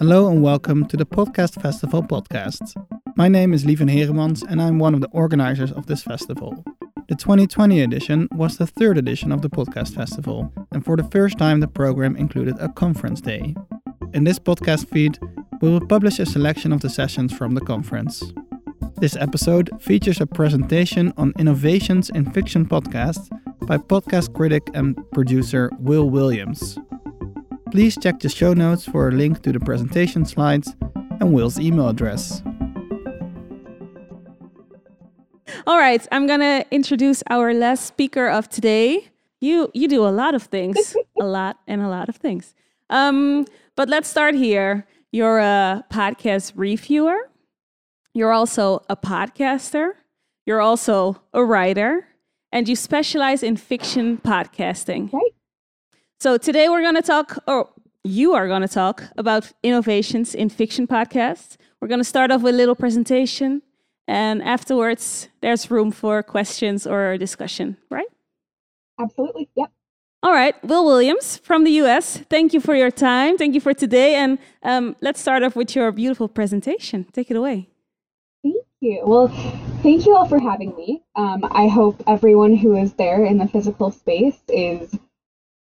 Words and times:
Hello 0.00 0.30
and 0.30 0.42
welcome 0.42 0.86
to 0.86 0.96
the 0.96 1.04
Podcast 1.04 1.60
Festival 1.60 2.02
podcast. 2.02 2.72
My 3.16 3.28
name 3.28 3.52
is 3.52 3.66
Lieven 3.66 3.86
Heremans 3.86 4.42
and 4.48 4.62
I'm 4.62 4.78
one 4.78 4.94
of 4.94 5.02
the 5.02 5.10
organizers 5.10 5.72
of 5.72 5.84
this 5.88 6.02
festival. 6.02 6.64
The 7.10 7.14
2020 7.14 7.82
edition 7.82 8.26
was 8.32 8.56
the 8.56 8.66
third 8.66 8.96
edition 8.96 9.30
of 9.30 9.42
the 9.42 9.50
Podcast 9.50 9.94
Festival, 9.94 10.50
and 10.72 10.82
for 10.82 10.96
the 10.96 11.04
first 11.04 11.36
time, 11.36 11.60
the 11.60 11.68
program 11.68 12.16
included 12.16 12.56
a 12.60 12.70
conference 12.70 13.20
day. 13.20 13.54
In 14.14 14.24
this 14.24 14.38
podcast 14.38 14.88
feed, 14.88 15.18
we 15.60 15.68
will 15.68 15.86
publish 15.86 16.18
a 16.18 16.24
selection 16.24 16.72
of 16.72 16.80
the 16.80 16.88
sessions 16.88 17.36
from 17.36 17.52
the 17.52 17.60
conference. 17.60 18.22
This 18.96 19.16
episode 19.16 19.68
features 19.82 20.22
a 20.22 20.26
presentation 20.26 21.12
on 21.18 21.34
innovations 21.38 22.08
in 22.08 22.32
fiction 22.32 22.64
podcasts 22.64 23.28
by 23.66 23.76
podcast 23.76 24.32
critic 24.32 24.62
and 24.72 24.96
producer 25.12 25.70
Will 25.78 26.08
Williams. 26.08 26.78
Please 27.70 27.96
check 27.96 28.18
the 28.18 28.28
show 28.28 28.52
notes 28.52 28.84
for 28.84 29.08
a 29.08 29.12
link 29.12 29.42
to 29.42 29.52
the 29.52 29.60
presentation 29.60 30.24
slides 30.24 30.74
and 31.20 31.32
Will's 31.32 31.58
email 31.60 31.88
address. 31.88 32.42
All 35.66 35.78
right, 35.78 36.04
I'm 36.10 36.26
gonna 36.26 36.64
introduce 36.72 37.22
our 37.30 37.54
last 37.54 37.86
speaker 37.86 38.28
of 38.28 38.48
today. 38.48 39.08
You 39.40 39.70
you 39.72 39.86
do 39.86 40.04
a 40.04 40.10
lot 40.10 40.34
of 40.34 40.42
things, 40.44 40.96
a 41.20 41.24
lot 41.24 41.58
and 41.68 41.80
a 41.80 41.88
lot 41.88 42.08
of 42.08 42.16
things. 42.16 42.54
Um, 42.88 43.46
but 43.76 43.88
let's 43.88 44.08
start 44.08 44.34
here. 44.34 44.86
You're 45.12 45.38
a 45.38 45.84
podcast 45.90 46.52
reviewer. 46.56 47.30
You're 48.14 48.32
also 48.32 48.82
a 48.88 48.96
podcaster. 48.96 49.92
You're 50.44 50.60
also 50.60 51.22
a 51.32 51.44
writer, 51.44 52.06
and 52.50 52.68
you 52.68 52.74
specialize 52.74 53.44
in 53.44 53.56
fiction 53.56 54.18
podcasting. 54.18 55.12
Right. 55.12 55.34
So 56.22 56.36
today 56.36 56.68
we're 56.68 56.82
going 56.82 56.96
to 56.96 57.02
talk, 57.02 57.38
or 57.46 57.70
you 58.04 58.34
are 58.34 58.46
going 58.46 58.60
to 58.60 58.68
talk 58.68 59.04
about 59.16 59.50
innovations 59.62 60.34
in 60.34 60.50
fiction 60.50 60.86
podcasts. 60.86 61.56
We're 61.80 61.88
going 61.88 62.00
to 62.00 62.04
start 62.04 62.30
off 62.30 62.42
with 62.42 62.54
a 62.54 62.58
little 62.58 62.74
presentation, 62.74 63.62
and 64.06 64.42
afterwards 64.42 65.30
there's 65.40 65.70
room 65.70 65.90
for 65.90 66.22
questions 66.22 66.86
or 66.86 67.16
discussion, 67.16 67.78
right? 67.90 68.08
Absolutely. 68.98 69.48
Yep. 69.56 69.72
All 70.22 70.32
right, 70.32 70.62
Will 70.62 70.84
Williams 70.84 71.38
from 71.38 71.64
the 71.64 71.70
US. 71.84 72.18
Thank 72.28 72.52
you 72.52 72.60
for 72.60 72.74
your 72.74 72.90
time. 72.90 73.38
Thank 73.38 73.54
you 73.54 73.60
for 73.62 73.72
today. 73.72 74.16
And 74.16 74.38
um, 74.62 74.96
let's 75.00 75.22
start 75.22 75.42
off 75.42 75.56
with 75.56 75.74
your 75.74 75.90
beautiful 75.90 76.28
presentation. 76.28 77.06
Take 77.14 77.30
it 77.30 77.36
away. 77.38 77.70
Thank 78.42 78.56
you. 78.80 79.04
Well, 79.06 79.28
thank 79.82 80.04
you 80.04 80.14
all 80.14 80.28
for 80.28 80.38
having 80.38 80.76
me. 80.76 81.02
Um, 81.16 81.46
I 81.50 81.68
hope 81.68 82.02
everyone 82.06 82.56
who 82.56 82.76
is 82.76 82.92
there 82.92 83.24
in 83.24 83.38
the 83.38 83.48
physical 83.48 83.90
space 83.90 84.36
is 84.48 84.98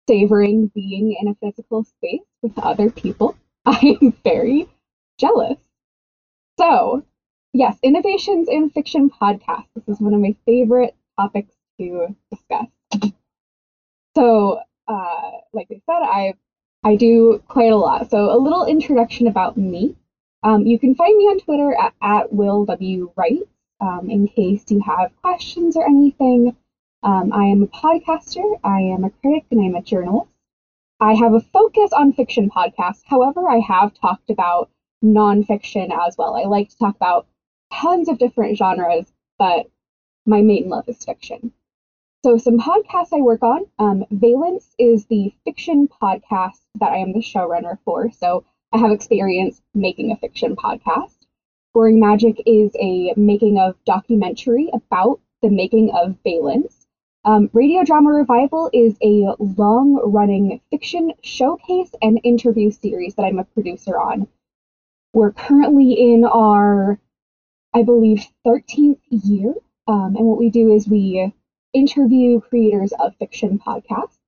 savoring 0.07 0.67
being 0.67 1.15
in 1.19 1.27
a 1.27 1.35
physical 1.35 1.83
space 1.83 2.21
with 2.41 2.57
other 2.59 2.89
people. 2.89 3.35
I'm 3.65 4.13
very 4.23 4.67
jealous. 5.17 5.57
So, 6.59 7.03
yes, 7.53 7.77
innovations 7.83 8.47
in 8.49 8.69
fiction 8.69 9.09
podcasts. 9.09 9.67
This 9.75 9.87
is 9.87 10.01
one 10.01 10.13
of 10.13 10.21
my 10.21 10.35
favorite 10.45 10.95
topics 11.19 11.53
to 11.79 12.15
discuss. 12.31 12.67
So, 14.15 14.59
uh, 14.87 15.31
like 15.53 15.67
I 15.71 15.81
said, 15.85 16.01
I 16.03 16.33
I 16.83 16.95
do 16.95 17.43
quite 17.47 17.71
a 17.71 17.75
lot. 17.75 18.09
So, 18.09 18.35
a 18.35 18.39
little 18.39 18.65
introduction 18.65 19.27
about 19.27 19.57
me. 19.57 19.95
Um, 20.43 20.65
you 20.65 20.79
can 20.79 20.95
find 20.95 21.15
me 21.17 21.25
on 21.25 21.39
Twitter 21.39 21.75
at, 21.75 21.93
at 22.01 22.33
Will 22.33 22.65
W 22.65 23.11
Wright 23.15 23.41
um, 23.81 24.09
in 24.09 24.27
case 24.27 24.63
you 24.69 24.79
have 24.81 25.15
questions 25.21 25.75
or 25.75 25.85
anything. 25.85 26.55
Um, 27.03 27.31
I 27.31 27.45
am 27.45 27.63
a 27.63 27.67
podcaster, 27.67 28.59
I 28.63 28.81
am 28.81 29.03
a 29.03 29.09
critic, 29.09 29.45
and 29.51 29.61
I'm 29.61 29.75
a 29.75 29.81
journalist. 29.81 30.29
I 30.99 31.13
have 31.13 31.33
a 31.33 31.41
focus 31.41 31.91
on 31.93 32.13
fiction 32.13 32.49
podcasts. 32.49 33.03
However, 33.05 33.47
I 33.49 33.59
have 33.59 33.93
talked 33.93 34.29
about 34.29 34.69
nonfiction 35.03 35.91
as 36.07 36.17
well. 36.17 36.35
I 36.35 36.43
like 36.43 36.69
to 36.69 36.77
talk 36.77 36.95
about 36.95 37.27
tons 37.71 38.09
of 38.09 38.17
different 38.17 38.57
genres, 38.57 39.11
but 39.37 39.69
my 40.25 40.41
main 40.41 40.69
love 40.69 40.89
is 40.89 41.03
fiction. 41.03 41.53
So, 42.25 42.37
some 42.37 42.59
podcasts 42.59 43.13
I 43.13 43.21
work 43.21 43.43
on 43.43 43.67
um, 43.79 44.05
Valence 44.11 44.75
is 44.77 45.05
the 45.05 45.33
fiction 45.45 45.87
podcast 45.87 46.59
that 46.75 46.91
I 46.91 46.97
am 46.97 47.13
the 47.13 47.19
showrunner 47.19 47.77
for. 47.85 48.11
So, 48.11 48.43
I 48.73 48.79
have 48.79 48.91
experience 48.91 49.61
making 49.73 50.11
a 50.11 50.17
fiction 50.17 50.55
podcast. 50.55 51.15
Boring 51.73 51.99
Magic 51.99 52.41
is 52.45 52.75
a 52.81 53.13
making 53.15 53.59
of 53.59 53.75
documentary 53.85 54.69
about 54.73 55.21
the 55.41 55.49
making 55.49 55.91
of 55.91 56.17
Valence. 56.23 56.76
Um, 57.27 57.49
Radio 57.51 57.83
Drama 57.83 58.11
Revival 58.11 58.69
is 58.71 58.95
a 59.03 59.35
long 59.37 59.99
running 60.13 60.61
fiction 60.71 61.11
showcase 61.21 61.91
and 62.01 62.21
interview 62.23 62.71
series 62.71 63.15
that 63.15 63.23
I'm 63.23 63.37
a 63.37 63.43
producer 63.43 63.99
on. 63.99 64.29
We're 65.11 65.33
currently 65.33 65.91
in 65.91 66.23
our, 66.23 66.97
I 67.73 67.83
believe, 67.83 68.25
13th 68.45 69.01
year. 69.09 69.53
Um, 69.89 70.15
and 70.15 70.25
what 70.25 70.39
we 70.39 70.49
do 70.49 70.73
is 70.73 70.87
we 70.87 71.33
interview 71.73 72.39
creators 72.39 72.93
of 72.97 73.13
fiction 73.17 73.59
podcasts. 73.59 74.19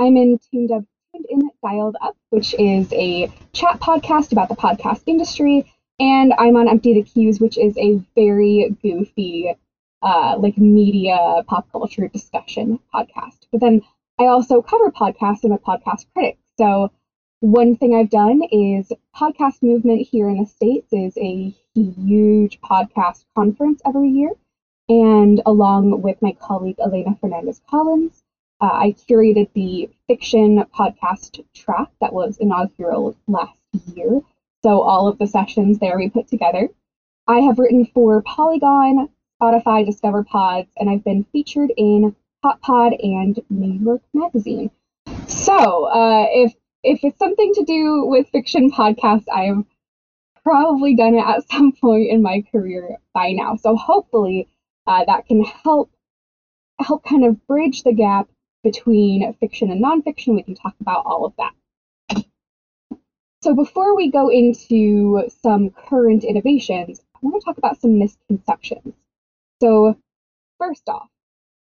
I'm 0.00 0.16
in 0.16 0.40
Tuned 0.50 0.72
Up, 0.72 0.82
Tuned 1.14 1.26
In 1.30 1.48
Dialed 1.62 1.94
Up, 2.00 2.16
which 2.30 2.56
is 2.58 2.92
a 2.92 3.30
chat 3.52 3.78
podcast 3.78 4.32
about 4.32 4.48
the 4.48 4.56
podcast 4.56 5.04
industry. 5.06 5.72
And 6.00 6.34
I'm 6.36 6.56
on 6.56 6.68
Empty 6.68 6.94
the 6.94 7.02
Cues, 7.04 7.38
which 7.38 7.56
is 7.56 7.78
a 7.78 8.02
very 8.16 8.76
goofy 8.82 9.54
uh, 10.02 10.36
like 10.38 10.58
media 10.58 11.42
pop 11.46 11.70
culture 11.72 12.08
discussion 12.08 12.78
podcast. 12.94 13.38
But 13.50 13.60
then 13.60 13.82
I 14.18 14.26
also 14.26 14.62
cover 14.62 14.90
podcasts. 14.90 15.44
I'm 15.44 15.52
a 15.52 15.58
podcast 15.58 16.06
critic. 16.12 16.38
So 16.58 16.90
one 17.40 17.76
thing 17.76 17.94
I've 17.94 18.10
done 18.10 18.42
is 18.50 18.92
podcast 19.16 19.62
movement 19.62 20.06
here 20.06 20.28
in 20.28 20.38
the 20.38 20.46
States 20.46 20.92
is 20.92 21.16
a 21.16 21.54
huge 21.74 22.60
podcast 22.60 23.24
conference 23.34 23.80
every 23.84 24.10
year. 24.10 24.30
And 24.88 25.40
along 25.46 26.02
with 26.02 26.20
my 26.20 26.32
colleague 26.32 26.78
Elena 26.78 27.16
Fernandez 27.20 27.60
Collins, 27.68 28.22
uh, 28.60 28.70
I 28.72 28.92
curated 28.92 29.48
the 29.54 29.90
fiction 30.06 30.62
podcast 30.76 31.44
track 31.54 31.88
that 32.00 32.12
was 32.12 32.38
inaugural 32.38 33.16
last 33.26 33.58
year. 33.94 34.20
So 34.62 34.80
all 34.82 35.08
of 35.08 35.18
the 35.18 35.26
sessions 35.26 35.78
there 35.78 35.96
we 35.96 36.10
put 36.10 36.28
together. 36.28 36.68
I 37.26 37.40
have 37.40 37.58
written 37.58 37.86
for 37.86 38.22
Polygon, 38.22 39.08
Spotify, 39.42 39.84
Discover 39.84 40.22
Pods, 40.24 40.70
and 40.76 40.88
I've 40.88 41.02
been 41.02 41.24
featured 41.32 41.72
in 41.76 42.14
Hot 42.44 42.60
Pod 42.60 42.92
and 42.92 43.40
New 43.50 43.84
York 43.84 44.02
Magazine. 44.14 44.70
So, 45.26 45.86
uh, 45.86 46.26
if 46.30 46.54
if 46.84 47.00
it's 47.02 47.18
something 47.18 47.52
to 47.54 47.64
do 47.64 48.06
with 48.06 48.28
fiction 48.28 48.70
podcasts, 48.70 49.26
I've 49.32 49.64
probably 50.44 50.94
done 50.94 51.14
it 51.14 51.26
at 51.26 51.48
some 51.50 51.72
point 51.72 52.08
in 52.08 52.22
my 52.22 52.44
career 52.52 52.98
by 53.14 53.32
now. 53.32 53.56
So 53.56 53.74
hopefully, 53.74 54.48
uh, 54.86 55.04
that 55.06 55.26
can 55.26 55.42
help 55.42 55.90
help 56.80 57.04
kind 57.04 57.24
of 57.24 57.44
bridge 57.48 57.82
the 57.82 57.92
gap 57.92 58.28
between 58.62 59.34
fiction 59.40 59.72
and 59.72 59.82
nonfiction. 59.82 60.36
We 60.36 60.44
can 60.44 60.54
talk 60.54 60.74
about 60.80 61.04
all 61.04 61.24
of 61.24 61.34
that. 61.36 62.24
So 63.42 63.56
before 63.56 63.96
we 63.96 64.08
go 64.08 64.28
into 64.28 65.28
some 65.42 65.70
current 65.70 66.22
innovations, 66.22 67.00
I 67.16 67.18
want 67.22 67.40
to 67.40 67.44
talk 67.44 67.58
about 67.58 67.80
some 67.80 67.98
misconceptions. 67.98 68.94
So, 69.62 69.96
first 70.58 70.88
off, 70.88 71.08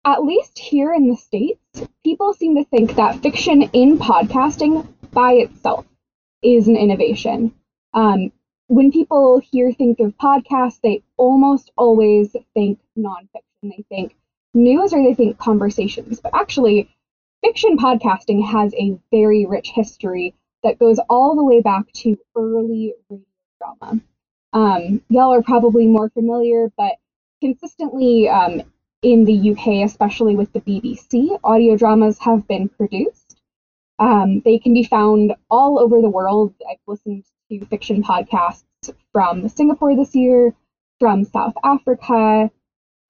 at 0.07 0.25
least 0.25 0.59
here 0.59 0.95
in 0.95 1.09
the 1.09 1.17
States, 1.17 1.61
people 2.03 2.33
seem 2.33 2.57
to 2.57 2.65
think 2.65 2.95
that 2.95 3.21
fiction 3.21 3.65
in 3.75 3.99
podcasting 3.99 4.89
by 5.11 5.33
itself 5.33 5.85
is 6.43 6.69
an 6.69 6.77
innovation. 6.79 7.55
Um, 7.93 8.33
when 8.69 8.93
people 8.93 9.41
here 9.41 9.75
think 9.75 10.01
of 10.01 10.17
podcasts, 10.17 10.81
they 10.83 11.03
almost 11.19 11.71
always 11.77 12.35
think 12.55 12.79
nonfiction. 12.97 13.45
They 13.63 13.85
think 13.91 14.17
news 14.55 14.95
or 14.95 15.03
they 15.03 15.13
think 15.13 15.37
conversations. 15.37 16.19
But 16.19 16.35
actually, 16.35 16.89
fiction 17.45 17.77
podcasting 17.77 18.43
has 18.43 18.73
a 18.73 18.99
very 19.11 19.45
rich 19.45 19.69
history 19.69 20.33
that 20.63 20.79
goes 20.79 20.99
all 21.11 21.37
the 21.37 21.45
way 21.45 21.61
back 21.61 21.93
to 21.97 22.17
early 22.35 22.95
radio 23.11 23.27
drama. 23.61 24.01
Um, 24.55 25.03
y'all 25.11 25.35
are 25.35 25.43
probably 25.43 25.87
more 25.87 26.09
familiar, 26.09 26.73
but 26.79 26.93
consistently 27.43 28.29
um, 28.29 28.63
in 29.03 29.25
the 29.25 29.51
UK, 29.51 29.85
especially 29.85 30.37
with 30.37 30.53
the 30.53 30.61
BBC, 30.61 31.37
audio 31.43 31.77
dramas 31.77 32.17
have 32.21 32.47
been 32.47 32.69
produced. 32.69 33.37
Um, 33.99 34.43
they 34.45 34.61
can 34.61 34.73
be 34.73 34.85
found 34.85 35.35
all 35.51 35.81
over 35.81 36.01
the 36.01 36.09
world. 36.09 36.55
I've 36.71 36.79
listened 36.87 37.25
to 37.51 37.67
fiction 37.67 38.05
podcasts 38.05 38.63
from 39.13 39.49
Singapore 39.49 39.97
this 39.97 40.15
year, 40.15 40.55
from 41.01 41.25
South 41.25 41.55
Africa. 41.65 42.49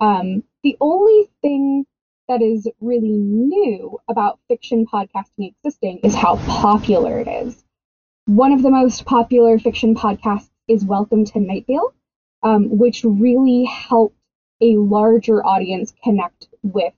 Um, 0.01 0.45
the 0.63 0.79
only 0.81 1.31
thing 1.43 1.85
that 2.27 2.41
is 2.41 2.67
really 2.81 3.11
new 3.11 3.99
about 4.09 4.39
fiction 4.49 4.87
podcasting 4.87 5.53
existing 5.55 6.01
is 6.03 6.15
how 6.15 6.37
popular 6.47 7.21
it 7.21 7.29
is. 7.29 7.63
One 8.25 8.53
of 8.53 8.63
the 8.63 8.71
most 8.71 9.05
popular 9.05 9.59
fiction 9.59 9.95
podcasts 9.95 10.49
is 10.69 10.87
Welcome 10.87 11.27
to 11.27 11.41
Night 11.41 11.67
Vale, 11.67 11.93
um, 12.43 12.79
which 12.79 13.05
really 13.05 13.65
helped 13.65 14.17
a 14.63 14.77
larger 14.77 15.45
audience 15.45 15.93
connect 16.03 16.49
with 16.63 16.95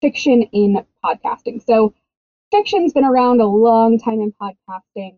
fiction 0.00 0.42
in 0.52 0.84
podcasting. 1.04 1.64
So 1.66 1.94
fiction's 2.52 2.92
been 2.92 3.04
around 3.04 3.40
a 3.40 3.46
long 3.46 3.98
time 3.98 4.20
in 4.20 4.32
podcasting. 4.40 5.16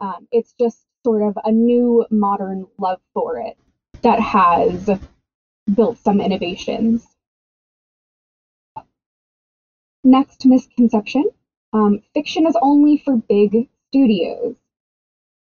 Um, 0.00 0.26
it's 0.32 0.54
just 0.58 0.78
sort 1.04 1.22
of 1.22 1.38
a 1.44 1.52
new 1.52 2.06
modern 2.10 2.66
love 2.78 3.00
for 3.14 3.38
it 3.38 3.56
that 4.02 4.20
has 4.20 4.90
built 5.72 5.98
some 5.98 6.20
innovations. 6.20 7.06
Next 10.02 10.44
misconception 10.46 11.24
um, 11.72 12.00
fiction 12.14 12.46
is 12.46 12.56
only 12.62 12.96
for 12.96 13.16
big 13.16 13.68
studios. 13.88 14.56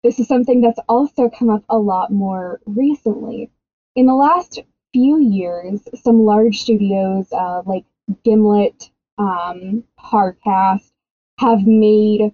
This 0.03 0.19
is 0.19 0.29
something 0.29 0.61
that's 0.61 0.81
also 0.89 1.31
come 1.31 1.49
up 1.49 1.65
a 1.69 1.79
lot 1.79 2.13
more 2.13 2.61
recently. 2.67 3.51
In 3.95 4.07
the 4.07 4.15
last 4.15 4.61
few 4.93 5.19
years, 5.21 5.81
some 6.03 6.25
large 6.25 6.61
studios 6.61 7.33
uh, 7.33 7.63
like 7.65 7.85
Gimlet, 8.25 8.91
um, 9.19 9.85
Parcast 9.99 10.91
have 11.39 11.67
made 11.67 12.33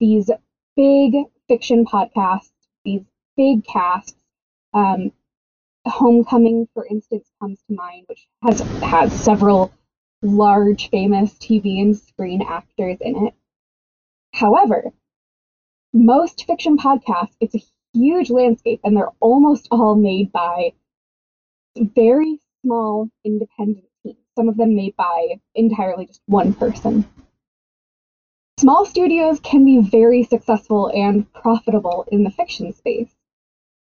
these 0.00 0.30
big 0.76 1.14
fiction 1.48 1.84
podcasts, 1.84 2.50
these 2.84 3.02
big 3.36 3.64
casts. 3.64 4.14
Um, 4.72 5.12
Homecoming, 5.86 6.66
for 6.72 6.86
instance, 6.86 7.28
comes 7.40 7.58
to 7.68 7.74
mind, 7.74 8.06
which 8.08 8.26
has 8.42 8.60
has 8.80 9.12
several 9.12 9.70
large, 10.22 10.88
famous 10.88 11.34
TV 11.34 11.80
and 11.82 11.94
screen 11.94 12.40
actors 12.40 12.96
in 13.02 13.26
it. 13.26 13.34
However, 14.32 14.94
most 15.92 16.46
fiction 16.46 16.78
podcasts, 16.78 17.36
it's 17.38 17.54
a 17.54 17.64
huge 17.92 18.30
landscape, 18.30 18.80
and 18.82 18.96
they're 18.96 19.12
almost 19.20 19.68
all 19.70 19.94
made 19.94 20.32
by 20.32 20.72
very 21.76 22.40
small 22.62 23.08
independent 23.24 23.86
teams, 24.02 24.18
some 24.36 24.48
of 24.48 24.56
them 24.56 24.74
made 24.74 24.96
by 24.96 25.40
entirely 25.54 26.06
just 26.06 26.20
one 26.26 26.52
person. 26.54 27.06
Small 28.58 28.86
studios 28.86 29.40
can 29.40 29.64
be 29.64 29.80
very 29.80 30.22
successful 30.22 30.88
and 30.94 31.30
profitable 31.32 32.06
in 32.10 32.22
the 32.22 32.30
fiction 32.30 32.72
space. 32.72 33.10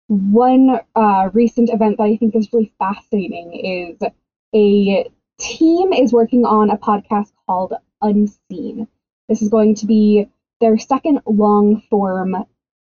One 0.07 0.79
uh, 0.95 1.29
recent 1.33 1.69
event 1.69 1.97
that 1.97 2.03
I 2.03 2.17
think 2.17 2.35
is 2.35 2.51
really 2.51 2.73
fascinating 2.79 3.53
is 3.53 4.09
a 4.55 5.09
team 5.39 5.93
is 5.93 6.11
working 6.13 6.45
on 6.45 6.69
a 6.69 6.77
podcast 6.77 7.31
called 7.45 7.73
Unseen. 8.01 8.87
This 9.29 9.41
is 9.41 9.49
going 9.49 9.75
to 9.75 9.85
be 9.85 10.27
their 10.59 10.77
second 10.77 11.21
long 11.25 11.83
form 11.89 12.35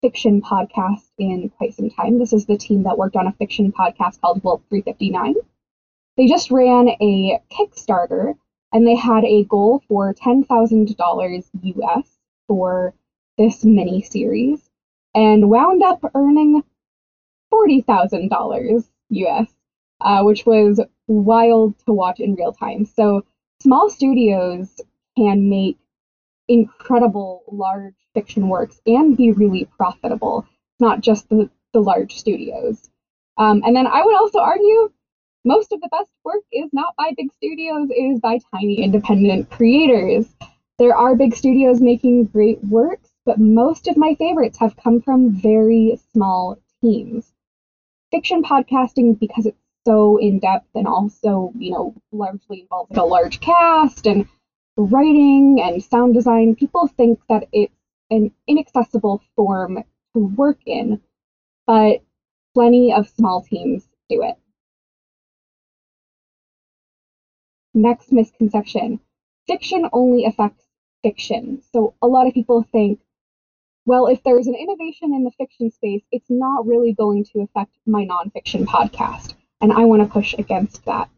fiction 0.06 0.41
podcast 0.41 1.03
in 1.19 1.49
quite 1.49 1.75
some 1.75 1.91
time. 1.91 2.17
This 2.17 2.32
is 2.32 2.47
the 2.47 2.56
team 2.56 2.85
that 2.85 2.97
worked 2.97 3.17
on 3.17 3.26
a 3.26 3.32
fiction 3.32 3.73
podcast 3.73 4.20
called 4.20 4.41
Wolf 4.44 4.62
359. 4.69 5.35
They 6.17 6.29
just 6.29 6.53
ran 6.53 6.91
a 6.91 7.41
Kickstarter 7.50 8.35
and 8.73 8.87
they 8.87 8.94
had 8.94 9.25
a 9.25 9.43
goal 9.43 9.82
for 9.88 10.14
$10,000 10.14 11.44
US 11.62 12.19
for 12.47 12.94
this 13.37 13.64
mini 13.64 14.00
series 14.00 14.70
and 15.12 15.50
wound 15.50 15.82
up 15.82 16.00
earning 16.14 16.62
$40,000 17.53 18.85
US, 19.08 19.49
uh, 20.03 20.23
which 20.23 20.47
was 20.47 20.81
wild 21.08 21.76
to 21.81 21.93
watch 21.93 22.20
in 22.20 22.37
real 22.37 22.53
time. 22.53 22.85
So 22.85 23.25
small 23.61 23.91
studios 23.91 24.81
can 25.19 25.49
make 25.49 25.79
incredible 26.47 27.43
large 27.50 28.06
fiction 28.17 28.49
works 28.49 28.81
and 28.87 29.15
be 29.15 29.31
really 29.31 29.69
profitable, 29.77 30.47
not 30.81 31.03
just 31.03 31.29
the, 31.29 31.51
the 31.75 31.81
large 31.81 32.17
studios. 32.17 32.89
Um, 33.37 33.63
and 33.67 33.77
then 33.77 33.87
I 33.87 34.03
would 34.03 34.17
also 34.17 34.39
argue 34.39 34.91
most 35.45 35.71
of 35.71 35.83
the 35.83 35.89
best 35.89 36.11
work 36.25 36.43
is 36.51 36.71
not 36.73 36.97
by 36.97 37.11
big 37.15 37.31
studios, 37.35 37.91
it 37.91 38.03
is 38.15 38.21
by 38.21 38.39
tiny 38.51 38.83
independent 38.83 39.51
creators. 39.51 40.27
There 40.79 40.97
are 40.97 41.15
big 41.15 41.37
studios 41.37 41.83
making 41.83 42.25
great 42.25 42.65
works, 42.65 43.11
but 43.27 43.39
most 43.39 43.87
of 43.87 43.99
my 43.99 44.15
favorites 44.15 44.59
have 44.59 44.77
come 44.77 45.03
from 45.03 45.31
very 45.31 46.01
small 46.13 46.59
teams. 46.81 47.31
Fiction 48.11 48.43
podcasting, 48.43 49.19
because 49.21 49.45
it's 49.45 49.59
so 49.87 50.17
in 50.17 50.39
depth 50.39 50.71
and 50.75 50.87
also, 50.87 51.53
you 51.59 51.71
know, 51.73 51.95
largely 52.13 52.63
involves 52.63 52.97
a 52.97 53.03
large 53.03 53.41
cast 53.41 54.07
and 54.07 54.27
writing 54.77 55.61
and 55.63 55.83
sound 55.83 56.15
design, 56.15 56.55
people 56.55 56.87
think 56.87 57.21
that 57.29 57.49
it's 57.53 57.75
an 58.11 58.31
inaccessible 58.47 59.23
form 59.35 59.82
to 60.14 60.19
work 60.20 60.61
in, 60.67 61.00
but 61.67 62.03
plenty 62.55 62.93
of 62.93 63.08
small 63.08 63.43
teams 63.43 63.88
do 64.08 64.23
it. 64.23 64.37
Next 67.75 68.12
misconception 68.12 69.00
fiction 69.47 69.88
only 69.93 70.25
affects 70.25 70.64
fiction. 71.03 71.62
So 71.73 71.94
a 72.03 72.06
lot 72.06 72.26
of 72.26 72.35
people 72.35 72.64
think, 72.73 73.00
well, 73.85 74.06
if 74.06 74.23
there's 74.25 74.49
an 74.49 74.55
innovation 74.55 75.14
in 75.14 75.25
the 75.25 75.31
fiction 75.31 75.70
space, 75.70 76.03
it's 76.11 76.29
not 76.29 76.67
really 76.67 76.93
going 76.93 77.25
to 77.32 77.41
affect 77.41 77.73
my 77.87 78.05
nonfiction 78.05 78.64
podcast 78.64 79.35
and 79.61 79.73
I 79.73 79.85
want 79.85 80.03
to 80.03 80.08
push 80.08 80.35
against 80.35 80.85
that. 80.87 81.08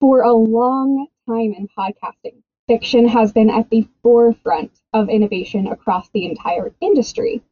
For 0.00 0.22
a 0.22 0.32
long 0.32 1.08
time 1.28 1.52
in 1.52 1.68
podcasting, 1.76 2.42
fiction 2.68 3.08
has 3.08 3.32
been 3.32 3.50
at 3.50 3.70
the 3.70 3.88
forefront 4.02 4.70
of 4.92 5.08
innovation 5.08 5.66
across 5.66 6.08
the 6.10 6.24
entire 6.24 6.72
industry. 6.80 7.42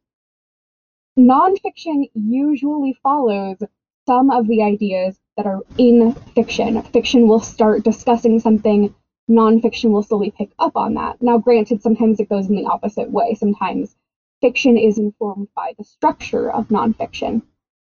Nonfiction 1.18 2.08
usually 2.14 2.96
follows 3.02 3.58
some 4.06 4.30
of 4.30 4.46
the 4.46 4.62
ideas 4.62 5.18
that 5.36 5.46
are 5.46 5.62
in 5.76 6.14
fiction. 6.34 6.80
Fiction 6.82 7.28
will 7.28 7.40
start 7.40 7.84
discussing 7.84 8.38
something, 8.38 8.94
nonfiction 9.28 9.90
will 9.90 10.02
slowly 10.02 10.30
pick 10.30 10.50
up 10.58 10.76
on 10.76 10.94
that. 10.94 11.20
Now, 11.20 11.38
granted, 11.38 11.82
sometimes 11.82 12.20
it 12.20 12.28
goes 12.28 12.48
in 12.48 12.56
the 12.56 12.66
opposite 12.66 13.10
way. 13.10 13.34
Sometimes 13.34 13.96
fiction 14.40 14.78
is 14.78 14.98
informed 14.98 15.48
by 15.54 15.74
the 15.76 15.84
structure 15.84 16.50
of 16.50 16.68
nonfiction. 16.68 17.42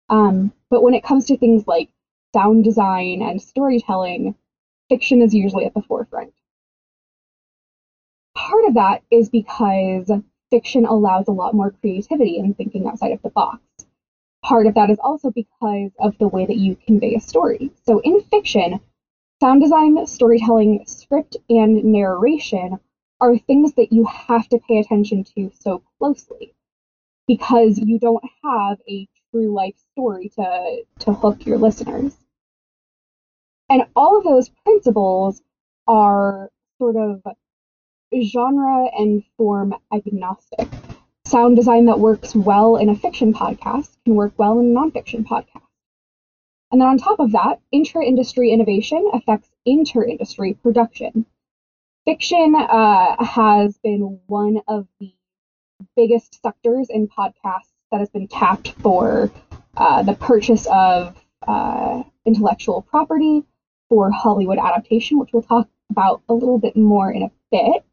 Um, 0.10 0.52
but 0.70 0.84
when 0.84 0.94
it 0.94 1.04
comes 1.04 1.26
to 1.28 1.38
things 1.38 1.66
like 1.68 1.90
sound 2.34 2.64
design 2.64 3.22
and 3.22 3.42
storytelling, 3.42 4.36
fiction 4.90 5.22
is 5.22 5.34
usually 5.34 5.66
at 5.66 5.74
the 5.74 5.82
forefront. 5.82 6.34
Part 8.48 8.66
of 8.66 8.74
that 8.74 9.04
is 9.12 9.30
because 9.30 10.12
fiction 10.50 10.86
allows 10.86 11.28
a 11.28 11.32
lot 11.32 11.54
more 11.54 11.70
creativity 11.80 12.40
and 12.40 12.58
thinking 12.58 12.88
outside 12.88 13.12
of 13.12 13.22
the 13.22 13.30
box. 13.30 13.62
Part 14.42 14.66
of 14.66 14.74
that 14.74 14.90
is 14.90 14.98
also 14.98 15.30
because 15.30 15.92
of 16.00 16.18
the 16.18 16.28
way 16.28 16.48
that 16.48 16.58
you 16.58 16.76
convey 16.76 17.14
a 17.14 17.20
story. 17.20 17.70
So 17.84 18.00
in 18.00 18.20
fiction, 18.22 18.80
sound 19.40 19.62
design, 19.62 20.08
storytelling, 20.08 20.86
script, 20.88 21.38
and 21.50 21.84
narration 21.84 22.80
are 23.20 23.38
things 23.38 23.76
that 23.76 23.94
you 23.94 24.06
have 24.06 24.50
to 24.50 24.58
pay 24.58 24.80
attention 24.80 25.24
to 25.36 25.52
so 25.60 25.84
closely 26.00 26.56
because 27.28 27.78
you 27.78 28.00
don't 28.00 28.26
have 28.44 28.80
a 28.90 29.08
true 29.30 29.54
life 29.54 29.76
story 29.92 30.30
to 30.30 30.84
to 31.02 31.14
hook 31.14 31.46
your 31.46 31.60
listeners. 31.60 32.18
And 33.70 33.84
all 33.96 34.18
of 34.18 34.24
those 34.24 34.50
principles 34.66 35.44
are 35.88 36.50
sort 36.80 36.96
of 36.96 37.22
genre 38.20 38.90
and 38.98 39.24
form 39.38 39.74
agnostic. 39.94 40.68
Sound 41.26 41.56
design 41.56 41.86
that 41.86 42.00
works 42.00 42.36
well 42.36 42.76
in 42.76 42.90
a 42.90 42.96
fiction 42.96 43.34
podcast 43.34 43.90
can 44.04 44.16
work 44.16 44.34
well 44.38 44.60
in 44.60 44.76
a 44.76 44.80
nonfiction 44.80 45.26
podcast. 45.26 45.62
And 46.72 46.80
then 46.80 46.88
on 46.88 46.98
top 46.98 47.20
of 47.20 47.34
that, 47.34 47.60
intra 47.72 48.04
industry 48.04 48.52
innovation 48.52 49.10
affects 49.14 49.50
inter 49.66 50.04
industry 50.04 50.54
production. 50.54 51.26
Fiction 52.06 52.56
uh, 52.56 53.24
has 53.24 53.78
been 53.78 54.20
one 54.28 54.62
of 54.68 54.88
the 55.00 55.14
biggest 55.96 56.42
sectors 56.42 56.88
in 56.90 57.08
podcasts 57.08 57.72
that 57.92 58.00
has 58.00 58.10
been 58.10 58.28
tapped 58.28 58.72
for 58.82 59.30
uh, 59.78 60.04
the 60.04 60.14
purchase 60.14 60.68
of 60.72 61.16
uh, 61.48 62.04
intellectual 62.26 62.82
property 62.82 63.44
for 63.90 64.10
Hollywood 64.12 64.58
adaptation, 64.58 65.20
which 65.20 65.30
we'll 65.34 65.44
talk 65.44 65.68
about 65.90 66.22
a 66.30 66.34
little 66.34 66.58
bit 66.58 66.76
more 66.76 67.12
in 67.12 67.24
a 67.24 67.32
bit. 67.52 67.84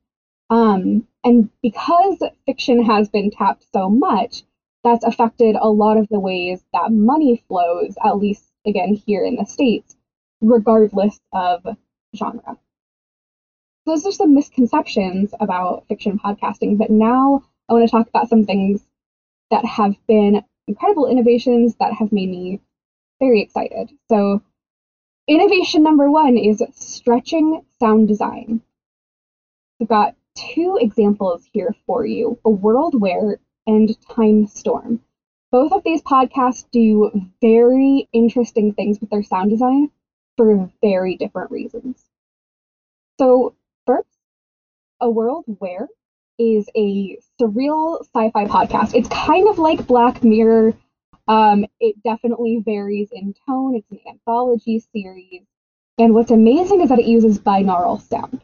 Um, 0.51 1.07
and 1.25 1.51
because 1.63 2.23
fiction 2.47 2.85
has 2.85 3.09
been 3.09 3.31
tapped 3.31 3.65
so 3.73 3.91
much, 3.91 4.45
that's 4.85 5.05
affected 5.05 5.57
a 5.57 5.69
lot 5.69 5.97
of 5.97 6.09
the 6.09 6.21
ways 6.21 6.65
that 6.73 6.93
money 6.93 7.43
flows, 7.49 7.95
at 8.05 8.19
least 8.19 8.45
again 8.67 8.95
here 8.95 9.25
in 9.25 9.37
the 9.37 9.45
States, 9.45 9.97
regardless 10.41 11.21
of 11.33 11.67
genre. 12.17 12.59
Those 13.87 14.07
are 14.07 14.13
some 14.13 14.35
misconceptions 14.35 15.35
about 15.41 15.87
fiction 15.89 16.19
podcasting, 16.19 16.79
but 16.79 16.91
now 16.91 17.43
I 17.69 17.73
want 17.73 17.87
to 17.87 17.91
talk 17.91 18.09
about 18.09 18.29
some 18.29 18.45
things 18.45 18.83
that 19.51 19.65
have 19.65 19.97
been 20.07 20.45
incredible 20.67 21.09
innovations 21.09 21.75
that 21.77 21.95
have 21.95 22.13
made 22.13 22.29
me 22.29 22.61
very 23.19 23.41
excited. 23.41 23.91
So, 24.09 24.43
innovation 25.27 25.83
number 25.83 26.11
one 26.11 26.37
is 26.37 26.63
stretching 26.73 27.65
sound 27.81 28.09
design. 28.09 28.61
We've 29.79 29.89
got 29.89 30.15
two 30.53 30.79
examples 30.81 31.49
here 31.53 31.75
for 31.87 32.07
you 32.07 32.39
A 32.45 32.51
World 32.51 33.01
Where 33.01 33.39
and 33.67 33.97
Time 34.09 34.47
Storm. 34.47 35.01
Both 35.51 35.73
of 35.73 35.83
these 35.85 36.03
podcasts 36.03 36.65
do 36.71 37.11
very 37.41 38.09
interesting 38.13 38.75
things 38.75 39.01
with 39.01 39.11
their 39.11 39.23
sound 39.23 39.51
design 39.51 39.91
for 40.37 40.71
very 40.83 41.17
different 41.17 41.51
reasons. 41.51 42.05
So, 43.19 43.55
first, 43.87 44.09
A 45.01 45.11
World 45.11 45.45
Where 45.47 45.89
is 46.39 46.69
a 46.77 47.19
surreal 47.41 48.01
sci-fi 48.01 48.45
podcast. 48.45 48.95
It's 48.95 49.09
kind 49.09 49.49
of 49.49 49.59
like 49.59 49.87
Black 49.87 50.23
Mirror. 50.23 50.75
Um, 51.27 51.67
it 51.81 52.03
definitely 52.03 52.63
varies 52.65 53.09
in 53.11 53.35
tone. 53.47 53.75
It's 53.75 53.91
an 53.91 54.01
anthology 54.09 54.85
series, 54.93 55.43
and 55.99 56.15
what's 56.15 56.31
amazing 56.31 56.81
is 56.81 56.91
that 56.91 57.01
it 57.01 57.07
uses 57.07 57.39
binaural 57.39 58.01
sound. 58.01 58.41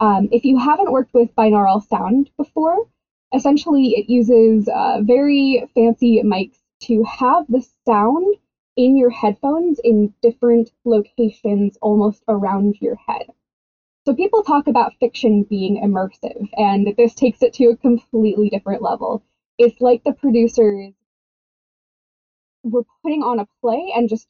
Um, 0.00 0.28
if 0.30 0.44
you 0.44 0.58
haven't 0.58 0.92
worked 0.92 1.12
with 1.12 1.34
binaural 1.34 1.86
sound 1.86 2.30
before, 2.36 2.86
essentially 3.34 3.94
it 3.96 4.08
uses 4.08 4.68
uh, 4.68 4.98
very 5.02 5.64
fancy 5.74 6.22
mics 6.22 6.58
to 6.80 7.02
have 7.04 7.46
the 7.48 7.66
sound 7.86 8.36
in 8.76 8.96
your 8.96 9.10
headphones 9.10 9.80
in 9.82 10.14
different 10.22 10.70
locations 10.84 11.76
almost 11.82 12.22
around 12.28 12.76
your 12.80 12.94
head. 12.94 13.26
So 14.06 14.14
people 14.14 14.42
talk 14.42 14.68
about 14.68 14.94
fiction 15.00 15.42
being 15.42 15.82
immersive, 15.82 16.48
and 16.56 16.94
this 16.96 17.14
takes 17.14 17.42
it 17.42 17.52
to 17.54 17.66
a 17.66 17.76
completely 17.76 18.48
different 18.48 18.80
level. 18.80 19.22
It's 19.58 19.80
like 19.80 20.04
the 20.04 20.12
producers 20.12 20.94
were 22.62 22.84
putting 23.02 23.22
on 23.22 23.40
a 23.40 23.48
play 23.60 23.92
and 23.94 24.08
just 24.08 24.28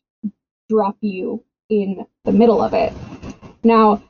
drop 0.69 0.97
you 1.01 1.45
in 1.69 2.07
the 2.25 2.33
middle 2.33 2.63
of 2.63 2.73
it. 2.73 2.93
Now, 3.63 4.03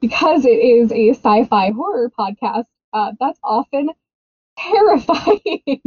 because 0.00 0.44
it 0.44 0.58
is 0.58 0.92
a 0.92 1.10
sci 1.10 1.44
fi 1.44 1.70
horror 1.70 2.10
podcast, 2.18 2.64
uh, 2.92 3.12
that's 3.18 3.38
often 3.42 3.90
terrifying. 4.58 5.80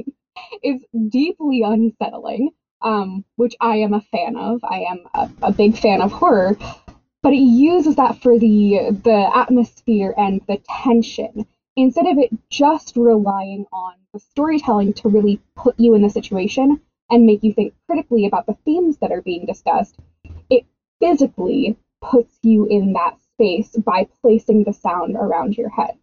it's 0.62 0.84
deeply 1.10 1.62
unsettling, 1.62 2.50
um, 2.82 3.24
which 3.36 3.56
I 3.60 3.78
am 3.78 3.94
a 3.94 4.02
fan 4.02 4.36
of. 4.36 4.60
I 4.64 4.86
am 4.90 5.04
a, 5.14 5.30
a 5.48 5.52
big 5.52 5.78
fan 5.78 6.02
of 6.02 6.12
horror, 6.12 6.58
but 7.22 7.34
it 7.34 7.38
uses 7.38 7.96
that 7.96 8.22
for 8.22 8.38
the 8.38 8.98
the 9.04 9.32
atmosphere 9.36 10.14
and 10.18 10.42
the 10.48 10.60
tension 10.84 11.46
instead 11.76 12.06
of 12.06 12.18
it 12.18 12.30
just 12.50 12.96
relying 12.96 13.66
on 13.72 13.94
the 14.14 14.20
storytelling 14.20 14.94
to 14.94 15.10
really 15.10 15.40
put 15.56 15.80
you 15.80 15.96
in 15.96 16.02
the 16.02 16.10
situation 16.10 16.80
and 17.10 17.26
make 17.26 17.44
you 17.44 17.54
think 17.54 17.74
critically 17.88 18.26
about 18.26 18.46
the 18.46 18.58
themes 18.66 18.98
that 18.98 19.12
are 19.12 19.22
being 19.22 19.46
discussed. 19.46 19.98
It 20.50 20.66
physically 21.00 21.76
puts 22.02 22.38
you 22.44 22.66
in 22.68 22.94
that 22.94 23.18
space 23.44 23.76
by 23.84 24.08
placing 24.22 24.64
the 24.64 24.74
sound 24.74 25.16
around 25.16 25.58
your 25.58 25.70
head. 25.70 25.98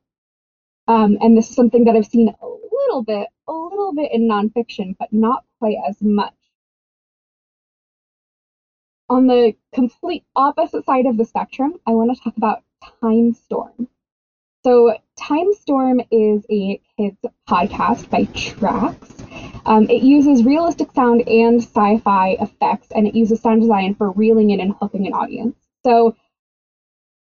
Um, 0.86 1.18
and 1.20 1.36
this 1.36 1.48
is 1.48 1.56
something 1.56 1.84
that 1.84 1.96
I've 1.96 2.06
seen 2.06 2.28
a 2.28 2.46
little 2.46 3.02
bit, 3.02 3.28
a 3.48 3.52
little 3.52 3.94
bit 3.94 4.10
in 4.12 4.28
nonfiction, 4.28 4.96
but 4.98 5.12
not 5.12 5.44
quite 5.58 5.76
as 5.88 5.96
much. 6.00 6.34
On 9.08 9.26
the 9.26 9.54
complete 9.74 10.24
opposite 10.36 10.84
side 10.84 11.06
of 11.06 11.16
the 11.16 11.24
spectrum, 11.24 11.80
I 11.86 11.92
want 11.92 12.16
to 12.16 12.22
talk 12.22 12.36
about 12.36 12.62
Time 13.00 13.34
Storm. 13.34 13.88
So, 14.62 14.94
Time 15.18 15.52
Storm 15.54 16.00
is 16.10 16.44
a 16.50 16.80
kids 16.96 17.16
podcast 17.48 18.10
by 18.10 18.24
Trax. 18.24 19.16
Um, 19.66 19.88
it 19.88 20.02
uses 20.02 20.44
realistic 20.44 20.92
sound 20.92 21.26
and 21.26 21.60
sci 21.62 21.98
fi 21.98 22.36
effects, 22.40 22.88
and 22.94 23.06
it 23.06 23.14
uses 23.14 23.40
sound 23.40 23.62
design 23.62 23.94
for 23.94 24.10
reeling 24.10 24.50
in 24.50 24.60
and 24.60 24.74
hooking 24.80 25.06
an 25.06 25.12
audience. 25.12 25.56
So, 25.84 26.14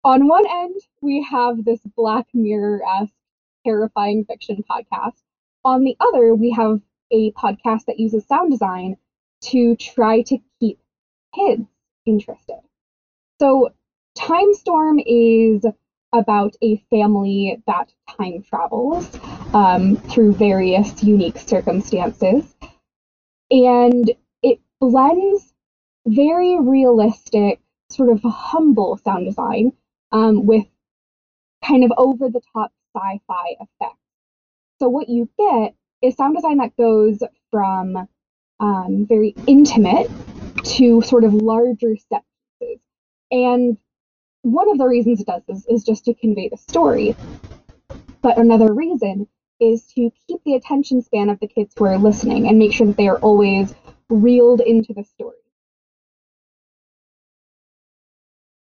on 0.04 0.26
one 0.26 0.44
end, 0.49 0.76
we 1.00 1.23
have 1.23 1.64
this 1.64 1.80
Black 1.97 2.26
Mirror 2.35 2.82
esque 2.85 3.14
terrifying 3.64 4.25
fiction 4.25 4.64
podcast. 4.68 5.23
On 5.64 5.85
the 5.85 5.97
other, 6.00 6.35
we 6.35 6.50
have 6.50 6.80
a 7.12 7.30
podcast 7.32 7.85
that 7.87 8.00
uses 8.00 8.26
sound 8.26 8.50
design 8.50 8.97
to 9.42 9.76
try 9.76 10.23
to 10.23 10.38
keep 10.59 10.80
kids 11.35 11.64
interested. 12.04 12.59
So, 13.40 13.71
Time 14.16 14.52
Storm 14.54 14.99
is 14.99 15.64
about 16.12 16.56
a 16.62 16.76
family 16.90 17.62
that 17.66 17.92
time 18.18 18.42
travels 18.42 19.09
um, 19.54 19.97
through 19.97 20.32
various 20.35 21.02
unique 21.02 21.38
circumstances. 21.38 22.54
And 23.50 24.11
it 24.42 24.61
blends 24.80 25.54
very 26.06 26.59
realistic, 26.61 27.61
sort 27.90 28.11
of 28.11 28.21
humble 28.23 28.99
sound 28.99 29.26
design 29.26 29.73
um, 30.12 30.47
with 30.47 30.66
kind 31.64 31.85
of 31.85 31.92
over 31.97 32.28
the 32.28 32.40
top 32.52 32.73
sci 32.95 33.21
fi 33.26 33.57
effects. 33.61 33.99
So, 34.78 34.88
what 34.88 35.09
you 35.09 35.28
get 35.38 35.75
is 36.02 36.16
sound 36.16 36.37
design 36.37 36.59
that 36.59 36.76
goes 36.76 37.23
from 37.50 38.09
um, 38.61 39.07
very 39.07 39.35
intimate 39.47 40.11
to 40.64 41.02
sort 41.02 41.25
of 41.25 41.35
larger 41.35 41.97
set 41.97 42.25
pieces. 42.61 42.81
And 43.31 43.76
one 44.42 44.71
of 44.71 44.78
the 44.78 44.87
reasons 44.87 45.21
it 45.21 45.26
does 45.26 45.42
this 45.49 45.66
is 45.66 45.85
just 45.85 46.04
to 46.07 46.14
convey 46.14 46.49
the 46.49 46.57
story. 46.57 47.16
But 48.21 48.38
another 48.38 48.73
reason 48.73 49.28
is 49.61 49.85
to 49.95 50.11
keep 50.26 50.42
the 50.45 50.54
attention 50.54 51.02
span 51.02 51.28
of 51.28 51.38
the 51.40 51.47
kids 51.47 51.75
who 51.76 51.85
are 51.85 51.99
listening 51.99 52.49
and 52.49 52.59
make 52.59 52.73
sure 52.73 52.87
that 52.87 52.97
they 52.97 53.09
are 53.09 53.19
always 53.19 53.75
reeled 54.09 54.61
into 54.61 54.92
the 54.92 55.04
story. 55.04 55.37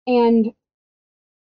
And 0.07 0.53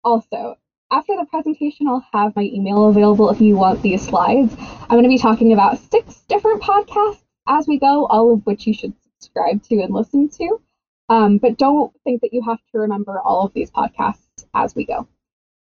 also, 0.08 0.58
after 0.90 1.18
the 1.18 1.26
presentation, 1.26 1.86
I'll 1.86 2.06
have 2.14 2.34
my 2.34 2.44
email 2.44 2.88
available 2.88 3.30
if 3.30 3.42
you 3.42 3.58
want 3.58 3.82
these 3.82 4.08
slides. 4.08 4.56
I'm 4.58 4.92
going 4.92 5.04
to 5.04 5.10
be 5.10 5.18
talking 5.18 5.52
about 5.52 5.80
six 5.80 6.22
different 6.30 6.62
podcasts 6.64 7.22
as 7.46 7.68
we 7.68 7.78
go, 7.78 8.06
all 8.06 8.34
of 8.34 8.46
which 8.46 8.66
you 8.66 8.74
should 8.74 8.94
subscribe 9.20 9.62
to 9.64 9.82
and 9.82 9.94
listen 9.94 10.30
to. 10.30 10.62
Um, 11.10 11.40
but 11.40 11.58
don't 11.58 11.94
think 12.06 12.22
that 12.22 12.32
you 12.32 12.42
have 12.44 12.60
to 12.72 12.80
remember 12.80 13.20
all 13.20 13.46
of 13.46 13.54
these 13.54 13.70
podcasts 13.70 14.46
as 14.54 14.74
we 14.76 14.86
go. 14.86 15.10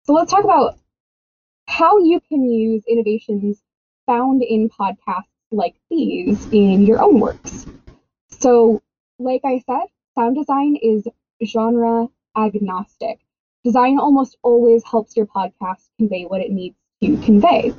So 0.04 0.14
let's 0.14 0.32
talk 0.32 0.44
about 0.44 0.78
how 1.68 1.98
you 1.98 2.20
can 2.20 2.50
use 2.50 2.84
innovations 2.88 3.60
found 4.06 4.44
in 4.44 4.70
podcasts 4.70 5.26
like 5.52 5.76
these 5.90 6.46
in 6.52 6.86
your 6.86 7.02
own 7.02 7.20
works. 7.20 7.66
So, 8.30 8.84
like 9.18 9.42
I 9.44 9.64
said, 9.66 9.88
sound 10.14 10.36
design 10.36 10.76
is 10.76 11.08
genre 11.44 12.08
agnostic. 12.36 13.20
Design 13.68 14.00
almost 14.00 14.38
always 14.44 14.82
helps 14.90 15.18
your 15.18 15.26
podcast 15.26 15.90
convey 15.98 16.24
what 16.24 16.40
it 16.40 16.52
needs 16.52 16.78
to 17.04 17.18
convey. 17.18 17.74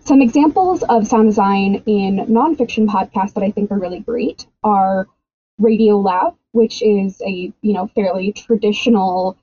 Some 0.00 0.22
examples 0.22 0.82
of 0.84 1.06
sound 1.06 1.28
design 1.28 1.82
in 1.84 2.20
nonfiction 2.20 2.86
podcasts 2.86 3.34
that 3.34 3.42
I 3.42 3.50
think 3.50 3.70
are 3.70 3.78
really 3.78 3.98
great 3.98 4.46
are 4.62 5.06
Radio 5.58 5.98
Lab, 5.98 6.32
which 6.52 6.80
is 6.80 7.20
a 7.20 7.52
you 7.60 7.72
know 7.74 7.86
fairly 7.86 8.32
traditional 8.32 9.36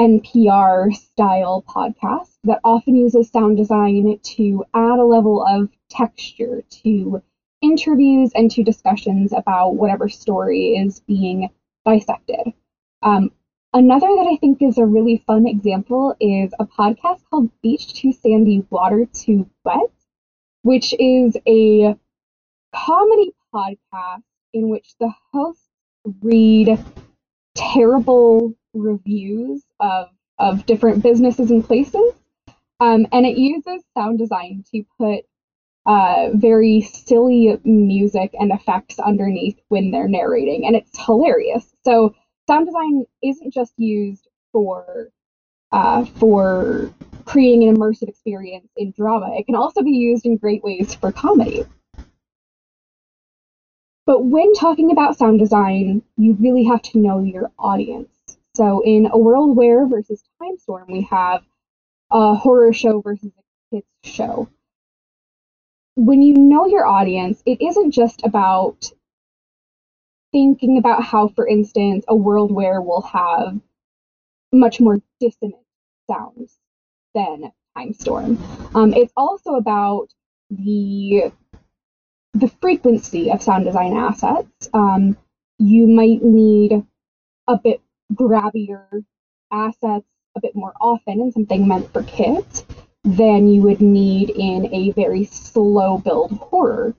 NPR 0.00 0.96
style 0.96 1.62
podcast 1.68 2.38
that 2.44 2.60
often 2.64 2.96
uses 2.96 3.28
sound 3.28 3.58
design 3.58 4.18
to 4.22 4.64
add 4.72 4.98
a 4.98 5.04
level 5.04 5.44
of 5.44 5.68
texture 5.90 6.62
to 6.82 7.20
interviews 7.60 8.30
and 8.34 8.50
to 8.52 8.62
discussions 8.62 9.34
about 9.34 9.74
whatever 9.74 10.08
story 10.08 10.76
is 10.76 11.00
being 11.00 11.50
dissected. 11.84 12.54
Um, 13.02 13.30
another 13.76 14.06
that 14.06 14.26
I 14.26 14.36
think 14.36 14.62
is 14.62 14.78
a 14.78 14.86
really 14.86 15.22
fun 15.26 15.46
example 15.46 16.16
is 16.18 16.50
a 16.58 16.64
podcast 16.64 17.20
called 17.28 17.50
Beach 17.60 17.92
Too 17.92 18.10
Sandy, 18.10 18.64
Water 18.70 19.06
Too 19.12 19.50
Wet, 19.64 19.90
which 20.62 20.94
is 20.98 21.36
a 21.46 21.94
comedy 22.74 23.32
podcast 23.54 24.22
in 24.54 24.70
which 24.70 24.94
the 24.98 25.12
hosts 25.30 25.68
read 26.22 26.78
terrible 27.54 28.54
reviews 28.72 29.62
of, 29.78 30.08
of 30.38 30.64
different 30.64 31.02
businesses 31.02 31.50
and 31.50 31.62
places. 31.62 32.14
Um, 32.80 33.06
and 33.12 33.26
it 33.26 33.36
uses 33.36 33.84
sound 33.94 34.18
design 34.18 34.64
to 34.72 34.84
put 34.98 35.24
uh, 35.84 36.30
very 36.32 36.80
silly 36.80 37.58
music 37.64 38.34
and 38.40 38.52
effects 38.52 38.98
underneath 38.98 39.60
when 39.68 39.90
they're 39.90 40.08
narrating, 40.08 40.66
and 40.66 40.74
it's 40.76 40.98
hilarious. 41.04 41.74
So 41.84 42.14
sound 42.46 42.66
design 42.66 43.04
isn't 43.22 43.52
just 43.52 43.72
used 43.76 44.28
for 44.52 45.08
uh, 45.72 46.04
for 46.04 46.92
creating 47.24 47.68
an 47.68 47.76
immersive 47.76 48.08
experience 48.08 48.68
in 48.76 48.92
drama. 48.92 49.34
It 49.36 49.46
can 49.46 49.56
also 49.56 49.82
be 49.82 49.90
used 49.90 50.26
in 50.26 50.36
great 50.36 50.62
ways 50.62 50.94
for 50.94 51.12
comedy. 51.12 51.64
But 54.06 54.24
when 54.24 54.54
talking 54.54 54.92
about 54.92 55.18
sound 55.18 55.40
design, 55.40 56.02
you 56.16 56.34
really 56.34 56.64
have 56.64 56.82
to 56.82 56.98
know 56.98 57.18
your 57.18 57.50
audience. 57.58 58.08
So 58.54 58.80
in 58.84 59.08
A 59.12 59.18
World 59.18 59.56
Where 59.56 59.86
versus 59.86 60.22
Time 60.40 60.56
Storm, 60.58 60.86
we 60.88 61.02
have 61.10 61.42
a 62.12 62.34
horror 62.34 62.72
show 62.72 63.00
versus 63.00 63.32
a 63.36 63.76
kids 63.76 63.86
show 64.04 64.48
when 65.96 66.22
you 66.22 66.34
know 66.34 66.66
your 66.66 66.86
audience, 66.86 67.42
it 67.46 67.60
isn't 67.60 67.90
just 67.90 68.22
about 68.24 68.92
thinking 70.36 70.76
about 70.76 71.02
how, 71.02 71.28
for 71.28 71.48
instance, 71.48 72.04
a 72.08 72.14
world 72.14 72.52
where 72.52 72.82
we'll 72.82 73.00
have 73.00 73.58
much 74.52 74.80
more 74.82 74.98
dissonant 75.18 75.64
sounds 76.10 76.58
than 77.14 77.50
Time 77.74 77.94
Storm. 77.94 78.36
Um, 78.74 78.92
it's 78.92 79.14
also 79.16 79.54
about 79.54 80.08
the 80.50 81.32
the 82.34 82.48
frequency 82.60 83.30
of 83.30 83.40
sound 83.40 83.64
design 83.64 83.96
assets. 83.96 84.68
Um, 84.74 85.16
you 85.58 85.86
might 85.86 86.22
need 86.22 86.84
a 87.48 87.56
bit 87.56 87.80
grabbier 88.12 89.06
assets 89.50 90.04
a 90.36 90.40
bit 90.42 90.54
more 90.54 90.74
often 90.82 91.22
and 91.22 91.32
something 91.32 91.66
meant 91.66 91.90
for 91.94 92.02
kids 92.02 92.66
than 93.04 93.48
you 93.48 93.62
would 93.62 93.80
need 93.80 94.28
in 94.28 94.68
a 94.74 94.90
very 94.90 95.24
slow 95.24 95.96
build 95.96 96.32
horror. 96.32 96.94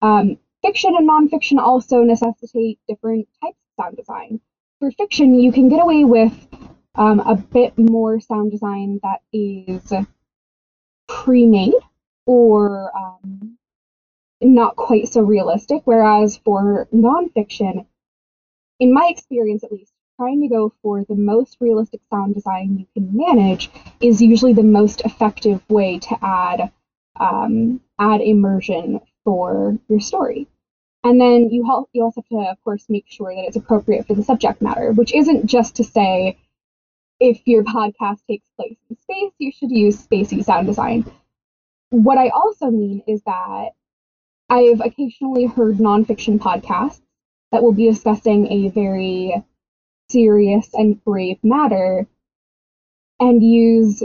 Um, 0.00 0.38
fiction 0.62 0.94
and 0.96 1.08
nonfiction 1.08 1.58
also 1.58 2.02
necessitate 2.02 2.78
different 2.88 3.28
types 3.42 3.56
of 3.56 3.84
sound 3.84 3.96
design. 3.96 4.40
For 4.80 4.90
fiction, 4.92 5.38
you 5.38 5.52
can 5.52 5.68
get 5.68 5.80
away 5.80 6.04
with 6.04 6.32
um, 6.94 7.20
a 7.20 7.36
bit 7.36 7.76
more 7.78 8.20
sound 8.20 8.50
design 8.50 9.00
that 9.02 9.20
is 9.32 9.92
pre 11.08 11.46
made 11.46 11.74
or 12.26 12.90
um, 12.96 13.56
not 14.40 14.76
quite 14.76 15.08
so 15.08 15.22
realistic, 15.22 15.82
whereas 15.84 16.38
for 16.44 16.86
nonfiction, 16.92 17.86
in 18.78 18.92
my 18.92 19.08
experience 19.10 19.64
at 19.64 19.72
least, 19.72 19.92
trying 20.16 20.40
to 20.42 20.48
go 20.48 20.72
for 20.82 21.04
the 21.08 21.14
most 21.14 21.56
realistic 21.60 22.00
sound 22.10 22.34
design 22.34 22.78
you 22.78 22.86
can 22.94 23.16
manage 23.16 23.70
is 24.00 24.20
usually 24.20 24.52
the 24.52 24.62
most 24.62 25.00
effective 25.02 25.62
way 25.68 25.98
to 25.98 26.16
add 26.22 26.70
um, 27.20 27.80
add 27.98 28.20
immersion 28.20 29.00
for 29.24 29.78
your 29.88 30.00
story. 30.00 30.48
And 31.04 31.20
then 31.20 31.50
you, 31.50 31.64
ha- 31.64 31.84
you 31.92 32.02
also 32.02 32.22
have 32.22 32.28
to, 32.28 32.50
of 32.50 32.64
course, 32.64 32.86
make 32.88 33.06
sure 33.08 33.34
that 33.34 33.44
it's 33.44 33.56
appropriate 33.56 34.06
for 34.06 34.14
the 34.14 34.22
subject 34.22 34.60
matter, 34.60 34.92
which 34.92 35.14
isn't 35.14 35.46
just 35.46 35.76
to 35.76 35.84
say 35.84 36.38
if 37.20 37.40
your 37.46 37.64
podcast 37.64 38.18
takes 38.28 38.48
place 38.56 38.76
in 38.90 38.96
space, 38.96 39.32
you 39.38 39.52
should 39.52 39.70
use 39.70 40.06
spacey 40.06 40.44
sound 40.44 40.66
design. 40.66 41.10
What 41.90 42.18
I 42.18 42.28
also 42.28 42.70
mean 42.70 43.02
is 43.06 43.22
that 43.22 43.70
I've 44.50 44.80
occasionally 44.80 45.46
heard 45.46 45.78
nonfiction 45.78 46.38
podcasts 46.38 47.00
that 47.52 47.62
will 47.62 47.72
be 47.72 47.88
discussing 47.88 48.46
a 48.48 48.68
very 48.68 49.44
serious 50.10 50.70
and 50.74 51.02
grave 51.04 51.38
matter 51.42 52.06
and 53.20 53.42
use 53.42 54.02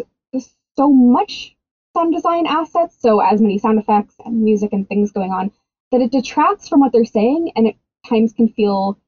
so 0.76 0.90
much 0.92 1.53
sound 1.94 2.14
design 2.14 2.46
assets, 2.48 2.98
so 3.00 3.20
as 3.20 3.42
many 3.42 3.58
sound 3.58 3.80
effects 3.80 4.16
and 4.26 4.42
music 4.42 4.74
and 4.74 4.88
things 4.88 5.12
going 5.12 5.32
on, 5.32 5.52
that 5.92 6.02
it 6.02 6.12
detracts 6.12 6.68
from 6.68 6.80
what 6.80 6.92
they're 6.92 7.06
saying 7.06 7.52
and 7.56 7.68
at 7.68 7.76
times 8.08 8.34
can 8.34 8.50
feel 8.50 9.00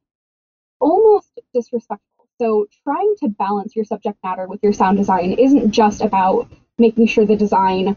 almost 0.80 1.38
disrespectful. 1.52 2.28
So 2.38 2.66
trying 2.84 3.14
to 3.20 3.28
balance 3.28 3.74
your 3.74 3.84
subject 3.84 4.18
matter 4.22 4.46
with 4.46 4.62
your 4.62 4.72
sound 4.72 4.98
design 4.98 5.32
isn't 5.32 5.72
just 5.72 6.00
about 6.00 6.48
making 6.78 7.06
sure 7.06 7.24
the 7.24 7.36
design 7.36 7.96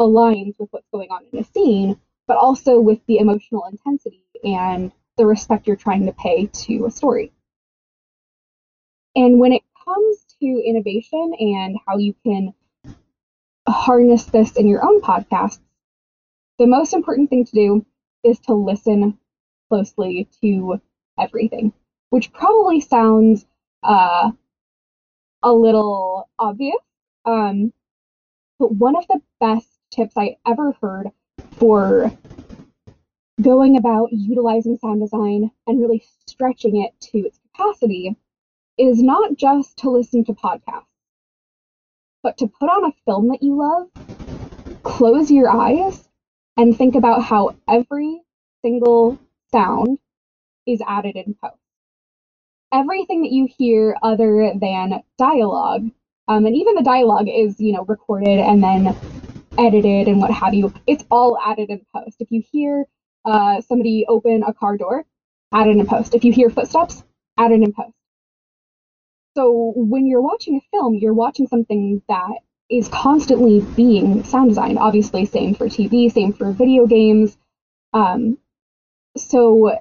aligns 0.00 0.54
with 0.58 0.68
what's 0.70 0.88
going 0.92 1.10
on 1.10 1.24
in 1.32 1.40
a 1.40 1.44
scene, 1.44 2.00
but 2.26 2.36
also 2.36 2.80
with 2.80 3.00
the 3.06 3.18
emotional 3.18 3.66
intensity 3.70 4.24
and 4.44 4.92
the 5.16 5.26
respect 5.26 5.66
you're 5.66 5.76
trying 5.76 6.06
to 6.06 6.12
pay 6.12 6.46
to 6.46 6.86
a 6.86 6.90
story. 6.90 7.32
And 9.16 9.38
when 9.40 9.52
it 9.52 9.62
comes 9.84 10.24
to 10.40 10.46
innovation 10.64 11.34
and 11.38 11.76
how 11.86 11.98
you 11.98 12.14
can 12.24 12.54
harness 13.68 14.24
this 14.24 14.56
in 14.56 14.66
your 14.66 14.84
own 14.84 15.00
podcasts, 15.00 15.60
the 16.58 16.66
most 16.66 16.92
important 16.92 17.30
thing 17.30 17.44
to 17.44 17.52
do 17.52 17.86
is 18.22 18.38
to 18.40 18.54
listen 18.54 19.18
closely 19.68 20.28
to 20.42 20.80
everything, 21.18 21.72
which 22.10 22.32
probably 22.32 22.80
sounds 22.80 23.46
uh, 23.82 24.30
a 25.42 25.52
little 25.52 26.28
obvious. 26.38 26.76
Um, 27.24 27.72
but 28.58 28.72
one 28.72 28.96
of 28.96 29.06
the 29.08 29.20
best 29.40 29.68
tips 29.90 30.14
I 30.16 30.36
ever 30.46 30.72
heard 30.80 31.10
for 31.52 32.12
going 33.40 33.76
about 33.76 34.12
utilizing 34.12 34.76
sound 34.76 35.00
design 35.00 35.50
and 35.66 35.80
really 35.80 36.04
stretching 36.26 36.82
it 36.82 36.92
to 37.00 37.18
its 37.20 37.38
capacity 37.38 38.16
is 38.76 39.02
not 39.02 39.36
just 39.36 39.78
to 39.78 39.90
listen 39.90 40.24
to 40.24 40.32
podcasts, 40.32 40.84
but 42.22 42.38
to 42.38 42.46
put 42.46 42.68
on 42.68 42.84
a 42.84 42.94
film 43.04 43.28
that 43.28 43.42
you 43.42 43.56
love, 43.56 43.88
close 44.82 45.30
your 45.30 45.48
eyes, 45.48 46.08
and 46.56 46.76
think 46.76 46.94
about 46.94 47.22
how 47.22 47.56
every 47.68 48.20
single 48.62 49.18
sound 49.52 49.98
is 50.66 50.82
added 50.86 51.16
in 51.16 51.34
post. 51.42 51.56
Everything 52.72 53.22
that 53.22 53.32
you 53.32 53.48
hear 53.58 53.96
other 54.02 54.52
than 54.60 55.02
dialogue, 55.18 55.90
um, 56.28 56.46
and 56.46 56.56
even 56.56 56.74
the 56.74 56.82
dialogue 56.82 57.28
is, 57.28 57.58
you 57.60 57.72
know, 57.72 57.84
recorded 57.84 58.38
and 58.38 58.62
then 58.62 58.94
edited 59.58 60.08
and 60.08 60.20
what 60.20 60.30
have 60.30 60.54
you, 60.54 60.72
it's 60.86 61.04
all 61.10 61.38
added 61.44 61.70
in 61.70 61.84
post. 61.94 62.16
If 62.20 62.30
you 62.30 62.42
hear 62.52 62.86
uh, 63.24 63.60
somebody 63.60 64.04
open 64.08 64.42
a 64.44 64.54
car 64.54 64.76
door, 64.76 65.04
added 65.52 65.76
in 65.76 65.86
post. 65.86 66.14
If 66.14 66.24
you 66.24 66.32
hear 66.32 66.50
footsteps, 66.50 67.02
added 67.38 67.62
in 67.62 67.72
post. 67.72 67.94
So 69.36 69.72
when 69.76 70.06
you're 70.06 70.22
watching 70.22 70.56
a 70.56 70.76
film, 70.76 70.94
you're 70.94 71.14
watching 71.14 71.46
something 71.46 72.02
that 72.08 72.38
is 72.68 72.88
constantly 72.88 73.60
being 73.60 74.24
sound 74.24 74.50
designed. 74.50 74.78
Obviously, 74.78 75.24
same 75.24 75.54
for 75.54 75.66
TV, 75.66 76.10
same 76.10 76.32
for 76.32 76.52
video 76.52 76.86
games. 76.86 77.36
Um, 77.92 78.38
so 79.16 79.78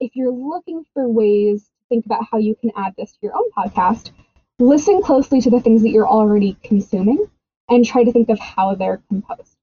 if 0.00 0.14
you're 0.14 0.32
looking 0.32 0.84
for 0.92 1.08
ways 1.08 1.62
to 1.62 1.70
think 1.88 2.06
about 2.06 2.26
how 2.30 2.38
you 2.38 2.54
can 2.54 2.70
add 2.76 2.94
this 2.96 3.12
to 3.12 3.18
your 3.22 3.36
own 3.36 3.50
podcast, 3.56 4.10
listen 4.58 5.02
closely 5.02 5.40
to 5.40 5.50
the 5.50 5.60
things 5.60 5.82
that 5.82 5.90
you're 5.90 6.08
already 6.08 6.56
consuming 6.62 7.26
and 7.68 7.84
try 7.84 8.04
to 8.04 8.12
think 8.12 8.28
of 8.28 8.38
how 8.38 8.74
they're 8.74 9.02
composed. 9.08 9.56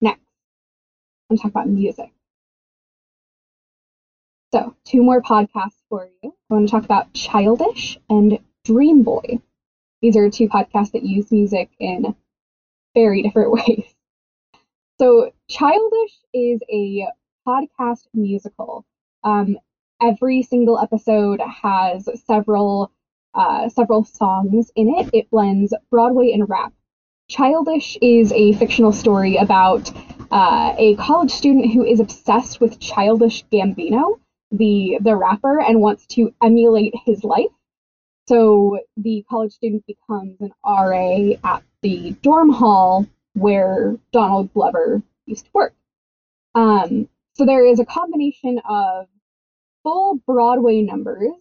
Next, 0.00 0.22
I'm 1.30 1.36
talking 1.36 1.50
about 1.50 1.68
music. 1.68 2.10
So, 4.52 4.74
two 4.84 5.02
more 5.02 5.22
podcasts 5.22 5.80
for 5.88 6.08
you. 6.22 6.34
I 6.50 6.54
want 6.54 6.66
to 6.66 6.72
talk 6.72 6.84
about 6.84 7.12
Childish 7.12 7.98
and 8.08 8.40
Dream 8.64 9.04
Boy. 9.04 9.38
These 10.02 10.16
are 10.16 10.28
two 10.28 10.48
podcasts 10.48 10.90
that 10.92 11.04
use 11.04 11.30
music 11.30 11.70
in 11.78 12.16
very 12.94 13.22
different 13.22 13.52
ways. 13.68 13.94
So, 14.98 15.30
Childish 15.48 16.18
is 16.34 16.60
a 16.68 17.06
podcast 17.46 18.08
musical. 18.12 18.84
Um, 19.22 19.56
every 20.02 20.42
single 20.42 20.80
episode 20.80 21.40
has 21.40 22.08
several 22.26 22.90
uh, 23.34 23.68
several 23.68 24.02
songs 24.04 24.72
in 24.74 24.88
it. 24.88 25.10
It 25.12 25.30
blends 25.30 25.72
Broadway 25.90 26.32
and 26.32 26.48
rap. 26.48 26.72
Childish 27.28 27.96
is 28.02 28.32
a 28.32 28.54
fictional 28.54 28.90
story 28.90 29.36
about 29.36 29.92
uh, 30.32 30.74
a 30.76 30.96
college 30.96 31.30
student 31.30 31.72
who 31.72 31.84
is 31.84 32.00
obsessed 32.00 32.60
with 32.60 32.80
Childish 32.80 33.44
Gambino, 33.52 34.18
the 34.50 34.98
the 35.00 35.16
rapper, 35.16 35.60
and 35.60 35.80
wants 35.80 36.06
to 36.06 36.34
emulate 36.42 36.94
his 37.04 37.24
life. 37.24 37.50
So 38.28 38.78
the 38.96 39.24
college 39.28 39.52
student 39.52 39.84
becomes 39.86 40.40
an 40.40 40.52
RA 40.64 41.32
at 41.42 41.62
the 41.82 42.12
dorm 42.22 42.50
hall 42.50 43.06
where 43.34 43.96
Donald 44.12 44.52
Glover 44.52 45.02
used 45.26 45.46
to 45.46 45.50
work. 45.52 45.74
Um, 46.54 47.08
so 47.34 47.46
there 47.46 47.64
is 47.64 47.80
a 47.80 47.84
combination 47.84 48.60
of 48.68 49.06
full 49.82 50.20
Broadway 50.26 50.82
numbers 50.82 51.32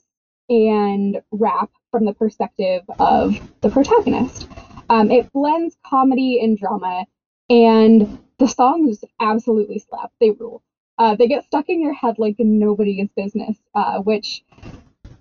and 0.50 1.22
rap 1.32 1.70
from 1.92 2.06
the 2.06 2.14
perspective 2.14 2.84
of 3.00 3.40
the 3.62 3.70
protagonist. 3.70 4.48
Um, 4.90 5.12
it 5.12 5.32
blends 5.32 5.78
comedy 5.86 6.40
and 6.42 6.58
drama, 6.58 7.06
and 7.50 8.20
the 8.40 8.48
songs 8.48 9.04
absolutely 9.20 9.80
slap. 9.80 10.12
They 10.20 10.32
rule. 10.32 10.64
Uh, 11.00 11.16
they 11.16 11.28
get 11.28 11.46
stuck 11.46 11.70
in 11.70 11.82
your 11.82 11.94
head 11.94 12.20
like 12.20 12.36
nobody's 12.40 13.08
business, 13.16 13.58
uh, 13.74 14.00
which 14.00 14.44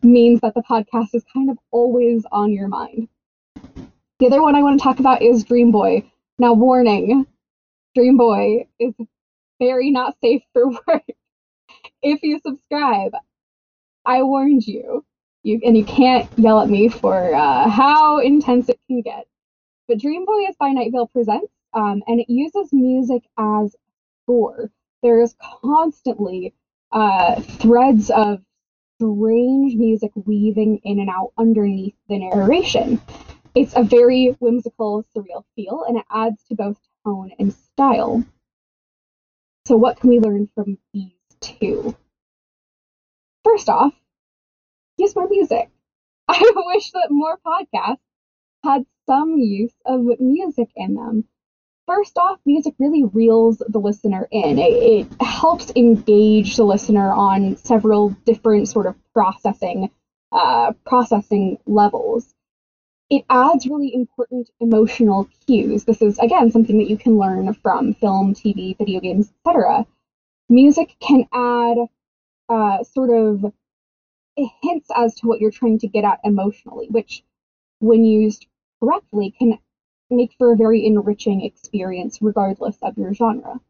means 0.02 0.40
that 0.40 0.52
the 0.54 0.62
podcast 0.62 1.14
is 1.14 1.24
kind 1.32 1.48
of 1.48 1.58
always 1.70 2.24
on 2.32 2.52
your 2.52 2.66
mind. 2.66 3.08
The 4.18 4.26
other 4.26 4.42
one 4.42 4.56
I 4.56 4.62
want 4.62 4.78
to 4.78 4.82
talk 4.82 4.98
about 4.98 5.22
is 5.22 5.44
Dream 5.44 5.70
Boy. 5.70 6.10
Now, 6.36 6.52
warning 6.52 7.26
Dream 7.94 8.16
Boy 8.16 8.66
is 8.80 8.92
very 9.60 9.92
not 9.92 10.16
safe 10.20 10.42
for 10.52 10.68
work. 10.86 11.04
if 12.02 12.24
you 12.24 12.40
subscribe, 12.44 13.12
I 14.04 14.24
warned 14.24 14.66
you. 14.66 15.04
You 15.44 15.60
and 15.64 15.76
you 15.76 15.84
can't 15.84 16.28
yell 16.36 16.60
at 16.60 16.68
me 16.68 16.88
for 16.88 17.32
uh, 17.34 17.68
how 17.70 18.18
intense 18.18 18.68
it 18.68 18.80
can 18.88 19.02
get. 19.02 19.28
But 19.86 20.00
Dream 20.00 20.24
Boy 20.24 20.48
is 20.48 20.56
by 20.58 20.70
Night 20.70 20.90
Vale 20.90 21.06
Presents, 21.06 21.52
um, 21.72 22.02
and 22.08 22.18
it 22.18 22.28
uses 22.28 22.72
music 22.72 23.22
as 23.38 23.76
score. 24.24 24.72
There 25.02 25.20
is 25.20 25.34
constantly 25.62 26.54
uh, 26.90 27.40
threads 27.40 28.10
of 28.10 28.40
strange 28.96 29.76
music 29.76 30.10
weaving 30.14 30.80
in 30.82 30.98
and 30.98 31.08
out 31.08 31.32
underneath 31.38 31.94
the 32.08 32.18
narration. 32.18 33.00
It's 33.54 33.76
a 33.76 33.82
very 33.84 34.36
whimsical, 34.40 35.04
surreal 35.14 35.44
feel, 35.54 35.84
and 35.86 35.98
it 35.98 36.04
adds 36.10 36.42
to 36.48 36.56
both 36.56 36.78
tone 37.04 37.32
and 37.38 37.52
style. 37.52 38.24
So, 39.66 39.76
what 39.76 40.00
can 40.00 40.10
we 40.10 40.18
learn 40.18 40.48
from 40.54 40.78
these 40.92 41.12
two? 41.40 41.96
First 43.44 43.68
off, 43.68 43.94
use 44.96 45.14
more 45.14 45.28
music. 45.28 45.70
I 46.28 46.52
wish 46.74 46.90
that 46.92 47.10
more 47.10 47.38
podcasts 47.46 47.98
had 48.64 48.84
some 49.06 49.38
use 49.38 49.74
of 49.86 50.00
music 50.18 50.70
in 50.74 50.94
them. 50.94 51.28
First 51.88 52.18
off, 52.18 52.38
music 52.46 52.74
really 52.78 53.04
reels 53.04 53.62
the 53.66 53.80
listener 53.80 54.28
in. 54.30 54.58
It, 54.58 55.08
it 55.10 55.22
helps 55.22 55.72
engage 55.74 56.56
the 56.56 56.64
listener 56.64 57.10
on 57.12 57.56
several 57.56 58.10
different 58.26 58.68
sort 58.68 58.86
of 58.86 58.94
processing 59.14 59.90
uh, 60.32 60.72
processing 60.84 61.58
levels. 61.66 62.34
it 63.10 63.24
adds 63.30 63.66
really 63.66 63.94
important 63.94 64.50
emotional 64.60 65.28
cues. 65.46 65.84
This 65.84 66.02
is, 66.02 66.18
again, 66.18 66.50
something 66.50 66.78
that 66.78 66.90
you 66.90 66.98
can 66.98 67.18
learn 67.18 67.54
from 67.54 67.94
film, 67.94 68.34
TV, 68.34 68.76
video 68.76 69.00
games, 69.00 69.32
etc. 69.46 69.86
Music 70.48 70.94
can 71.00 71.26
add 71.32 71.78
uh, 72.48 72.84
sort 72.84 73.10
of 73.10 73.52
hints 74.36 74.90
as 74.94 75.14
to 75.16 75.26
what 75.26 75.40
you're 75.40 75.50
trying 75.50 75.78
to 75.80 75.88
get 75.88 76.04
at 76.04 76.20
emotionally, 76.24 76.88
which, 76.90 77.24
when 77.80 78.04
used 78.04 78.46
correctly, 78.80 79.34
can 79.38 79.58
make 80.10 80.32
for 80.38 80.52
a 80.52 80.56
very 80.56 80.86
enriching 80.86 81.42
experience 81.42 82.18
regardless 82.20 82.76
of 82.82 82.96
your 82.96 83.14
genre. 83.14 83.60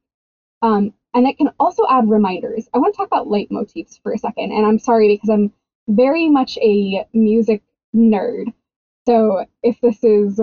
Um, 0.63 0.93
and 1.15 1.27
it 1.27 1.39
can 1.39 1.51
also 1.59 1.85
add 1.89 2.09
reminders. 2.09 2.69
I 2.75 2.79
want 2.79 2.95
to 2.95 2.99
talk 2.99 3.07
about 3.07 3.29
leitmotifs 3.29 4.01
for 4.03 4.13
a 4.13 4.19
second, 4.19 4.53
and 4.53 4.67
I'm 4.67 4.79
sorry 4.79 5.09
because 5.09 5.31
I'm 5.31 5.53
very 5.89 6.29
much 6.29 6.59
a 6.59 7.07
music 7.13 7.63
nerd. 7.95 8.53
So 9.07 9.47
if 9.63 9.81
this 9.81 10.03
is 10.05 10.41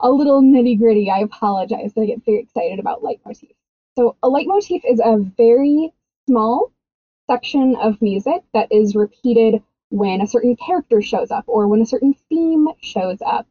a 0.00 0.10
little 0.10 0.42
nitty 0.42 0.78
gritty, 0.78 1.10
I 1.10 1.20
apologize, 1.20 1.92
I 1.96 2.06
get 2.06 2.24
very 2.24 2.40
excited 2.40 2.78
about 2.78 3.02
leitmotifs. 3.02 3.54
So 3.96 4.16
a 4.22 4.28
leitmotif 4.28 4.82
is 4.84 5.00
a 5.00 5.18
very 5.18 5.92
small 6.26 6.72
section 7.28 7.76
of 7.76 8.00
music 8.02 8.42
that 8.54 8.70
is 8.70 8.94
repeated 8.94 9.62
when 9.90 10.20
a 10.20 10.26
certain 10.26 10.56
character 10.56 11.02
shows 11.02 11.30
up 11.30 11.44
or 11.46 11.68
when 11.68 11.80
a 11.80 11.86
certain 11.86 12.14
theme 12.28 12.68
shows 12.80 13.18
up. 13.24 13.46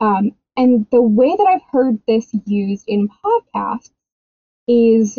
Um, 0.00 0.32
and 0.56 0.86
the 0.90 1.02
way 1.02 1.34
that 1.36 1.46
I've 1.48 1.70
heard 1.70 1.98
this 2.06 2.32
used 2.46 2.84
in 2.86 3.08
podcasts 3.08 3.90
is 4.68 5.18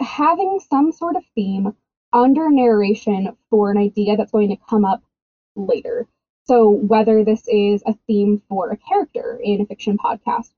having 0.00 0.60
some 0.70 0.92
sort 0.92 1.16
of 1.16 1.24
theme 1.34 1.74
under 2.12 2.50
narration 2.50 3.36
for 3.50 3.70
an 3.70 3.76
idea 3.76 4.16
that's 4.16 4.32
going 4.32 4.48
to 4.48 4.56
come 4.68 4.84
up 4.84 5.02
later. 5.56 6.06
So, 6.44 6.70
whether 6.70 7.24
this 7.24 7.46
is 7.46 7.82
a 7.86 7.94
theme 8.06 8.42
for 8.48 8.70
a 8.70 8.76
character 8.78 9.38
in 9.42 9.60
a 9.60 9.66
fiction 9.66 9.98
podcast, 9.98 10.50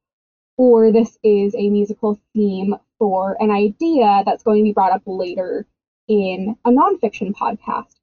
or 0.57 0.93
this 0.93 1.19
is 1.25 1.55
a 1.57 1.71
musical 1.71 2.21
theme 2.35 2.77
for 2.99 3.37
an 3.41 3.51
idea 3.51 4.23
that's 4.25 4.45
going 4.45 4.59
to 4.59 4.69
be 4.69 4.73
brought 4.73 4.93
up 4.93 5.03
later 5.07 5.67
in 6.07 6.57
a 6.65 6.71
nonfiction 6.71 7.33
podcast, 7.33 7.97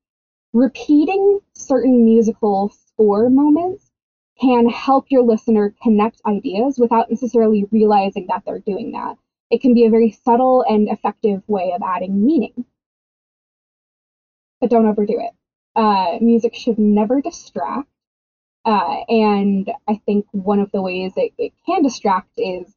repeating 0.52 1.40
certain 1.54 2.04
musical 2.04 2.70
score 2.70 3.30
moments 3.30 3.87
can 4.40 4.70
help 4.70 5.06
your 5.10 5.24
listener 5.24 5.74
connect 5.82 6.22
ideas 6.26 6.78
without 6.78 7.10
necessarily 7.10 7.66
realizing 7.72 8.28
that 8.28 8.44
they're 8.46 8.60
doing 8.60 8.92
that. 8.92 9.18
It 9.50 9.62
can 9.62 9.74
be 9.74 9.86
a 9.86 9.90
very 9.90 10.12
subtle 10.12 10.64
and 10.68 10.90
effective 10.90 11.42
way 11.48 11.72
of 11.74 11.82
adding 11.82 12.26
meaning. 12.26 12.66
But 14.60 14.70
don't 14.70 14.86
overdo 14.88 15.20
it. 15.20 15.32
Uh, 15.76 16.18
music 16.22 16.56
should 16.56 16.80
never 16.80 17.22
distract. 17.22 17.90
Uh, 18.66 19.04
and 19.08 19.72
I 19.88 20.02
think 20.06 20.26
one 20.32 20.60
of 20.60 20.72
the 20.72 20.82
ways 20.82 21.14
it, 21.16 21.34
it 21.38 21.54
can 21.66 21.84
distract 21.84 22.32
is 22.38 22.76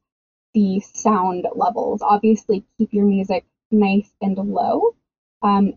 the 0.53 0.79
sound 0.79 1.47
levels. 1.53 2.01
Obviously, 2.01 2.63
keep 2.77 2.93
your 2.93 3.05
music 3.05 3.45
nice 3.71 4.09
and 4.21 4.37
low. 4.37 4.95
Um, 5.41 5.73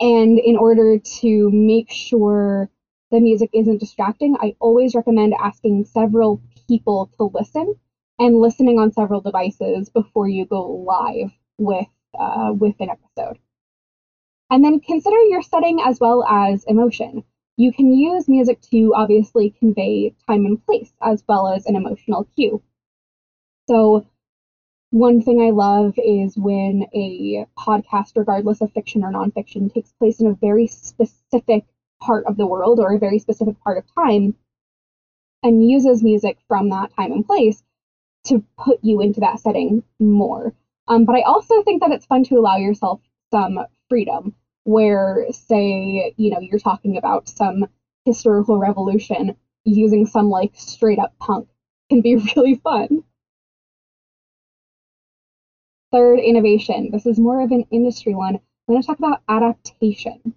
and 0.00 0.38
in 0.38 0.56
order 0.56 0.98
to 0.98 1.50
make 1.50 1.90
sure 1.90 2.70
the 3.10 3.20
music 3.20 3.50
isn't 3.52 3.78
distracting, 3.78 4.36
I 4.40 4.54
always 4.60 4.94
recommend 4.94 5.34
asking 5.34 5.84
several 5.86 6.40
people 6.66 7.10
to 7.16 7.30
listen 7.32 7.74
and 8.18 8.40
listening 8.40 8.78
on 8.78 8.92
several 8.92 9.20
devices 9.20 9.88
before 9.88 10.28
you 10.28 10.44
go 10.44 10.66
live 10.66 11.32
with 11.58 11.86
uh, 12.18 12.52
with 12.56 12.74
an 12.80 12.90
episode. 12.90 13.38
And 14.50 14.64
then 14.64 14.80
consider 14.80 15.20
your 15.24 15.42
setting 15.42 15.80
as 15.80 16.00
well 16.00 16.24
as 16.24 16.64
emotion. 16.64 17.24
You 17.56 17.72
can 17.72 17.92
use 17.92 18.28
music 18.28 18.60
to 18.70 18.92
obviously 18.94 19.50
convey 19.50 20.14
time 20.26 20.46
and 20.46 20.64
place 20.64 20.92
as 21.02 21.22
well 21.28 21.48
as 21.48 21.66
an 21.66 21.76
emotional 21.76 22.24
cue. 22.34 22.62
So, 23.68 24.06
one 24.90 25.20
thing 25.20 25.42
I 25.42 25.50
love 25.50 25.98
is 25.98 26.38
when 26.38 26.86
a 26.94 27.46
podcast, 27.58 28.16
regardless 28.16 28.62
of 28.62 28.72
fiction 28.72 29.04
or 29.04 29.12
nonfiction, 29.12 29.72
takes 29.72 29.92
place 29.92 30.20
in 30.20 30.28
a 30.28 30.34
very 30.34 30.66
specific 30.66 31.66
part 32.00 32.24
of 32.26 32.36
the 32.36 32.46
world 32.46 32.78
or 32.80 32.92
a 32.92 32.98
very 32.98 33.18
specific 33.18 33.58
part 33.62 33.78
of 33.78 33.84
time 33.94 34.34
and 35.42 35.68
uses 35.68 36.02
music 36.02 36.38
from 36.48 36.70
that 36.70 36.94
time 36.94 37.12
and 37.12 37.26
place 37.26 37.62
to 38.24 38.44
put 38.58 38.78
you 38.82 39.00
into 39.00 39.20
that 39.20 39.40
setting 39.40 39.82
more. 39.98 40.52
Um, 40.88 41.04
but 41.04 41.14
I 41.16 41.22
also 41.22 41.62
think 41.62 41.82
that 41.82 41.92
it's 41.92 42.06
fun 42.06 42.24
to 42.24 42.36
allow 42.36 42.56
yourself 42.56 43.00
some 43.30 43.58
freedom 43.88 44.34
where, 44.64 45.26
say, 45.30 46.14
you 46.16 46.30
know, 46.30 46.40
you're 46.40 46.58
talking 46.58 46.96
about 46.96 47.28
some 47.28 47.66
historical 48.04 48.58
revolution 48.58 49.36
using 49.64 50.06
some 50.06 50.28
like 50.28 50.52
straight 50.54 50.98
up 50.98 51.14
punk 51.18 51.48
can 51.90 52.00
be 52.00 52.16
really 52.36 52.56
fun. 52.56 53.04
Third, 55.90 56.18
innovation. 56.18 56.90
This 56.90 57.06
is 57.06 57.18
more 57.18 57.40
of 57.42 57.50
an 57.50 57.66
industry 57.70 58.14
one. 58.14 58.36
I'm 58.36 58.74
going 58.74 58.82
to 58.82 58.86
talk 58.86 58.98
about 58.98 59.22
adaptation. 59.28 60.34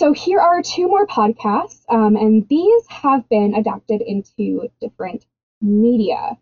So 0.00 0.14
here 0.14 0.40
are 0.40 0.62
two 0.62 0.88
more 0.88 1.06
podcasts, 1.06 1.82
um, 1.90 2.16
and 2.16 2.48
these 2.48 2.86
have 2.88 3.28
been 3.28 3.54
adapted 3.54 4.00
into 4.00 4.66
different 4.80 5.26
media. 5.60 6.38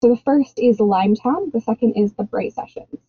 So 0.00 0.10
the 0.10 0.16
first 0.24 0.60
is 0.60 0.78
Limetown, 0.78 1.50
the 1.50 1.60
second 1.60 1.94
is 1.94 2.12
The 2.12 2.22
Bright 2.22 2.52
Sessions. 2.52 3.00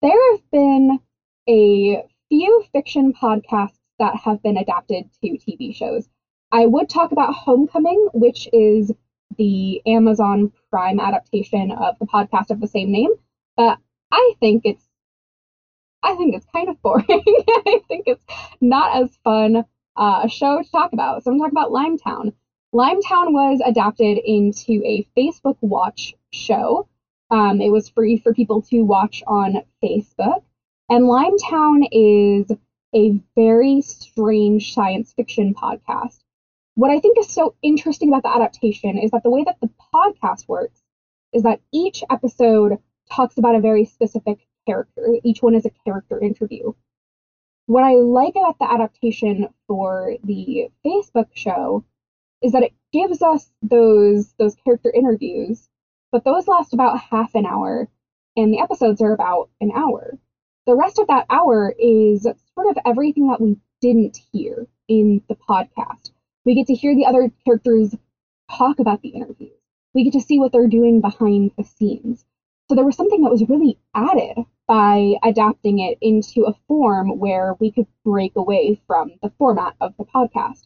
There 0.00 0.32
have 0.32 0.48
been 0.52 1.00
a 1.48 2.04
few 2.28 2.64
fiction 2.70 3.12
podcasts 3.12 3.80
that 3.98 4.14
have 4.14 4.40
been 4.44 4.58
adapted 4.58 5.10
to 5.24 5.30
TV 5.30 5.74
shows. 5.74 6.08
I 6.52 6.66
would 6.66 6.88
talk 6.88 7.10
about 7.10 7.34
Homecoming, 7.34 8.10
which 8.14 8.48
is 8.52 8.92
the 9.38 9.82
Amazon 9.86 10.52
Prime 10.70 11.00
adaptation 11.00 11.72
of 11.72 11.98
the 11.98 12.06
podcast 12.06 12.50
of 12.50 12.60
the 12.60 12.68
same 12.68 12.92
name, 12.92 13.10
but 13.56 13.78
I 14.12 14.34
think 14.38 14.62
it's 14.64 14.86
I 16.02 16.14
think 16.14 16.34
it's 16.34 16.46
kind 16.52 16.68
of 16.68 16.80
boring. 16.82 17.04
I 17.08 17.80
think 17.88 18.04
it's 18.06 18.24
not 18.60 19.02
as 19.02 19.16
fun 19.22 19.64
uh, 19.96 20.20
a 20.24 20.28
show 20.28 20.62
to 20.62 20.70
talk 20.70 20.92
about. 20.92 21.22
So 21.22 21.30
I'm 21.30 21.38
talking 21.38 21.52
about 21.52 21.70
Limetown. 21.70 22.32
Limetown 22.74 23.32
was 23.32 23.60
adapted 23.64 24.18
into 24.18 24.82
a 24.84 25.06
Facebook 25.16 25.56
Watch 25.60 26.14
show. 26.32 26.88
Um, 27.30 27.60
it 27.60 27.70
was 27.70 27.88
free 27.88 28.18
for 28.18 28.32
people 28.32 28.62
to 28.62 28.82
watch 28.82 29.22
on 29.26 29.62
Facebook. 29.82 30.42
And 30.88 31.04
Limetown 31.04 31.86
is 31.92 32.50
a 32.94 33.20
very 33.36 33.80
strange 33.82 34.74
science 34.74 35.12
fiction 35.12 35.54
podcast. 35.54 36.18
What 36.74 36.90
I 36.90 37.00
think 37.00 37.18
is 37.18 37.28
so 37.28 37.54
interesting 37.62 38.08
about 38.08 38.22
the 38.22 38.34
adaptation 38.34 38.98
is 38.98 39.10
that 39.10 39.22
the 39.22 39.30
way 39.30 39.44
that 39.44 39.60
the 39.60 39.70
podcast 39.94 40.48
works 40.48 40.80
is 41.32 41.42
that 41.42 41.60
each 41.72 42.02
episode 42.10 42.78
talks 43.10 43.38
about 43.38 43.54
a 43.54 43.60
very 43.60 43.84
specific 43.84 44.38
character. 44.70 45.16
Each 45.24 45.42
one 45.42 45.54
is 45.54 45.64
a 45.64 45.70
character 45.84 46.20
interview. 46.20 46.72
What 47.66 47.82
I 47.82 47.94
like 47.94 48.34
about 48.36 48.58
the 48.58 48.70
adaptation 48.70 49.48
for 49.66 50.16
the 50.24 50.68
Facebook 50.84 51.28
show 51.34 51.84
is 52.42 52.52
that 52.52 52.62
it 52.62 52.72
gives 52.92 53.22
us 53.22 53.50
those 53.62 54.32
those 54.38 54.54
character 54.64 54.92
interviews, 54.94 55.68
but 56.12 56.24
those 56.24 56.48
last 56.48 56.72
about 56.72 57.00
half 57.00 57.34
an 57.34 57.46
hour 57.46 57.88
and 58.36 58.52
the 58.52 58.60
episodes 58.60 59.00
are 59.00 59.12
about 59.12 59.50
an 59.60 59.72
hour. 59.74 60.18
The 60.66 60.76
rest 60.76 60.98
of 60.98 61.08
that 61.08 61.26
hour 61.30 61.74
is 61.78 62.22
sort 62.22 62.68
of 62.70 62.78
everything 62.86 63.28
that 63.28 63.40
we 63.40 63.56
didn't 63.80 64.18
hear 64.32 64.66
in 64.88 65.22
the 65.28 65.34
podcast. 65.34 66.10
We 66.44 66.54
get 66.54 66.68
to 66.68 66.74
hear 66.74 66.94
the 66.94 67.06
other 67.06 67.30
characters 67.44 67.94
talk 68.50 68.78
about 68.78 69.02
the 69.02 69.10
interviews. 69.10 69.58
We 69.94 70.04
get 70.04 70.12
to 70.12 70.20
see 70.20 70.38
what 70.38 70.52
they're 70.52 70.68
doing 70.68 71.00
behind 71.00 71.52
the 71.56 71.64
scenes. 71.64 72.24
So 72.68 72.74
there 72.76 72.84
was 72.84 72.96
something 72.96 73.22
that 73.22 73.30
was 73.30 73.48
really 73.48 73.78
added 73.94 74.44
by 74.70 75.16
adapting 75.24 75.80
it 75.80 75.98
into 76.00 76.44
a 76.44 76.52
form 76.68 77.18
where 77.18 77.56
we 77.58 77.72
could 77.72 77.88
break 78.04 78.36
away 78.36 78.80
from 78.86 79.10
the 79.20 79.28
format 79.36 79.74
of 79.80 79.92
the 79.98 80.04
podcast. 80.04 80.62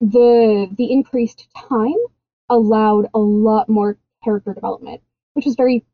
The 0.00 0.66
the 0.78 0.90
increased 0.90 1.46
time 1.54 1.98
allowed 2.48 3.04
a 3.12 3.18
lot 3.18 3.68
more 3.68 3.98
character 4.24 4.54
development, 4.54 5.02
which 5.34 5.44
was 5.44 5.56
very 5.56 5.84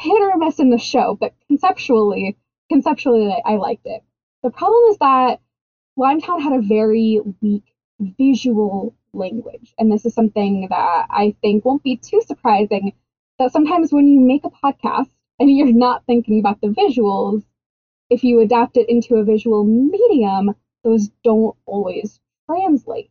hit 0.00 0.20
or 0.20 0.36
miss 0.38 0.58
in 0.58 0.70
the 0.70 0.76
show, 0.76 1.16
but 1.20 1.32
conceptually 1.46 2.36
conceptually 2.68 3.40
I 3.44 3.54
liked 3.54 3.86
it. 3.86 4.02
The 4.42 4.50
problem 4.50 4.82
is 4.90 4.96
that 4.96 5.38
Limetown 5.96 6.40
had 6.40 6.54
a 6.54 6.62
very 6.62 7.20
weak 7.40 7.62
visual 8.00 8.92
language, 9.12 9.72
and 9.78 9.92
this 9.92 10.04
is 10.04 10.14
something 10.14 10.66
that 10.68 11.06
I 11.10 11.36
think 11.42 11.64
won't 11.64 11.84
be 11.84 11.94
too 11.94 12.20
surprising 12.26 12.92
that 13.38 13.52
sometimes 13.52 13.92
when 13.92 14.08
you 14.08 14.18
make 14.18 14.44
a 14.44 14.50
podcast 14.50 15.10
and 15.38 15.50
you're 15.50 15.72
not 15.72 16.04
thinking 16.06 16.38
about 16.38 16.60
the 16.60 16.68
visuals, 16.68 17.42
if 18.10 18.22
you 18.22 18.40
adapt 18.40 18.76
it 18.76 18.88
into 18.88 19.16
a 19.16 19.24
visual 19.24 19.64
medium, 19.64 20.54
those 20.82 21.08
don't 21.22 21.56
always 21.66 22.20
translate. 22.46 23.10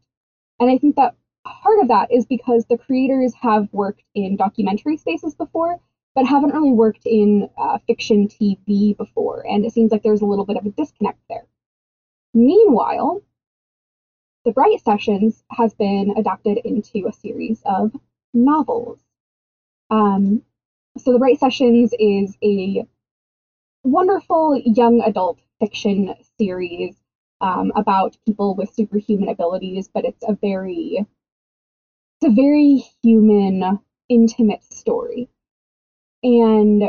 And 0.60 0.70
I 0.70 0.78
think 0.78 0.96
that 0.96 1.16
part 1.46 1.80
of 1.82 1.90
that 1.90 2.12
is 2.12 2.26
because 2.26 2.66
the 2.66 2.78
creators 2.78 3.34
have 3.42 3.68
worked 3.74 4.04
in 4.16 4.38
documentary 4.38 4.98
spaces 4.98 5.36
before, 5.36 5.80
but 6.16 6.26
haven't 6.26 6.54
really 6.54 6.72
worked 6.72 7.06
in 7.06 7.50
uh, 7.58 7.80
fiction 7.88 8.28
TV 8.28 8.96
before. 8.96 9.46
And 9.48 9.66
it 9.66 9.74
seems 9.74 9.92
like 9.92 10.04
there's 10.04 10.22
a 10.22 10.26
little 10.26 10.46
bit 10.46 10.58
of 10.58 10.66
a 10.66 10.70
disconnect 10.70 11.20
there. 11.28 11.46
Meanwhile, 12.34 13.22
The 14.46 14.52
Bright 14.52 14.82
Sessions 14.84 15.44
has 15.50 15.74
been 15.74 16.14
adapted 16.18 16.60
into 16.64 17.08
a 17.08 17.14
series 17.14 17.62
of 17.66 17.96
novels. 18.34 19.00
Um, 19.90 20.44
so, 20.98 21.12
The 21.12 21.20
Bright 21.20 21.40
Sessions 21.40 21.94
is 22.00 22.38
a 22.44 22.86
wonderful 23.84 24.58
young 24.58 25.02
adult 25.02 25.40
fiction 25.60 26.14
series 26.38 26.96
um, 27.42 27.72
about 27.76 28.18
people 28.26 28.56
with 28.56 28.74
superhuman 28.74 29.30
abilities, 29.30 29.90
but 29.92 30.06
it's 30.06 30.24
a 30.28 30.34
very 30.34 31.06
it's 32.22 32.32
a 32.32 32.36
very 32.36 32.84
human, 33.02 33.80
intimate 34.08 34.64
story, 34.64 35.30
and 36.22 36.84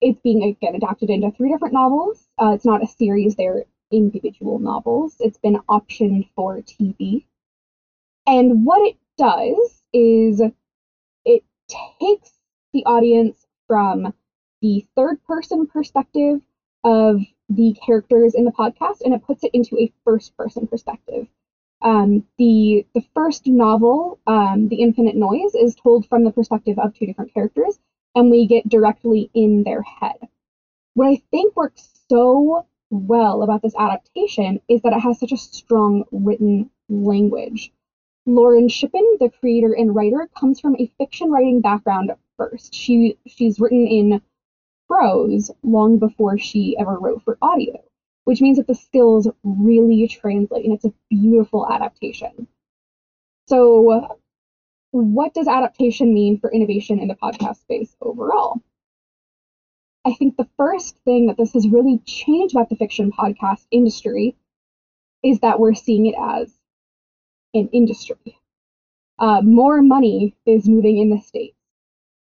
it's 0.00 0.20
being 0.22 0.44
again 0.44 0.76
adapted 0.76 1.10
into 1.10 1.32
three 1.32 1.50
different 1.50 1.74
novels. 1.74 2.28
Uh, 2.40 2.52
it's 2.54 2.64
not 2.64 2.84
a 2.84 2.86
series; 2.86 3.34
they're 3.34 3.64
individual 3.90 4.60
novels. 4.60 5.16
It's 5.18 5.38
been 5.38 5.58
optioned 5.68 6.28
for 6.36 6.58
TV, 6.62 7.26
and 8.28 8.64
what 8.64 8.80
it 8.86 8.96
does 9.18 9.82
is 9.92 10.40
it 11.24 11.42
takes 11.68 12.37
the 12.72 12.84
audience 12.84 13.46
from 13.66 14.12
the 14.60 14.84
third 14.96 15.22
person 15.24 15.66
perspective 15.66 16.40
of 16.84 17.20
the 17.48 17.74
characters 17.84 18.34
in 18.34 18.44
the 18.44 18.52
podcast 18.52 19.00
and 19.04 19.14
it 19.14 19.22
puts 19.22 19.42
it 19.44 19.50
into 19.54 19.78
a 19.78 19.92
first 20.04 20.36
person 20.36 20.66
perspective. 20.66 21.26
Um, 21.80 22.24
the 22.38 22.86
the 22.94 23.04
first 23.14 23.46
novel, 23.46 24.18
um, 24.26 24.68
The 24.68 24.82
Infinite 24.82 25.14
Noise, 25.14 25.54
is 25.54 25.76
told 25.76 26.06
from 26.06 26.24
the 26.24 26.32
perspective 26.32 26.78
of 26.78 26.92
two 26.92 27.06
different 27.06 27.32
characters, 27.32 27.78
and 28.14 28.30
we 28.30 28.46
get 28.46 28.68
directly 28.68 29.30
in 29.32 29.62
their 29.62 29.82
head. 29.82 30.16
What 30.94 31.08
I 31.08 31.22
think 31.30 31.54
works 31.54 31.88
so 32.08 32.66
well 32.90 33.42
about 33.42 33.62
this 33.62 33.76
adaptation 33.78 34.60
is 34.68 34.82
that 34.82 34.92
it 34.92 35.00
has 35.00 35.20
such 35.20 35.32
a 35.32 35.36
strong 35.36 36.04
written 36.10 36.70
language. 36.88 37.72
Lauren 38.26 38.68
Shippen, 38.68 39.16
the 39.20 39.30
creator 39.30 39.72
and 39.72 39.94
writer, 39.94 40.28
comes 40.36 40.58
from 40.58 40.74
a 40.78 40.90
fiction 40.98 41.30
writing 41.30 41.60
background 41.60 42.12
first. 42.38 42.74
She 42.74 43.18
she's 43.26 43.60
written 43.60 43.86
in 43.86 44.22
prose 44.88 45.50
long 45.62 45.98
before 45.98 46.38
she 46.38 46.76
ever 46.78 46.98
wrote 46.98 47.22
for 47.22 47.36
audio, 47.42 47.82
which 48.24 48.40
means 48.40 48.56
that 48.56 48.66
the 48.66 48.74
skills 48.74 49.28
really 49.42 50.08
translate 50.08 50.64
and 50.64 50.72
it's 50.72 50.86
a 50.86 50.94
beautiful 51.10 51.70
adaptation. 51.70 52.48
So, 53.48 54.18
what 54.92 55.34
does 55.34 55.48
adaptation 55.48 56.14
mean 56.14 56.38
for 56.38 56.50
innovation 56.50 56.98
in 56.98 57.08
the 57.08 57.14
podcast 57.14 57.58
space 57.58 57.94
overall? 58.00 58.62
I 60.04 60.14
think 60.14 60.36
the 60.36 60.48
first 60.56 60.96
thing 61.04 61.26
that 61.26 61.36
this 61.36 61.52
has 61.52 61.68
really 61.68 61.98
changed 62.06 62.54
about 62.54 62.70
the 62.70 62.76
fiction 62.76 63.12
podcast 63.12 63.66
industry 63.70 64.36
is 65.22 65.40
that 65.40 65.60
we're 65.60 65.74
seeing 65.74 66.06
it 66.06 66.14
as 66.18 66.52
an 67.52 67.68
industry. 67.72 68.38
Uh, 69.18 69.42
more 69.42 69.82
money 69.82 70.34
is 70.46 70.68
moving 70.68 70.98
in 70.98 71.10
the 71.10 71.20
States, 71.20 71.57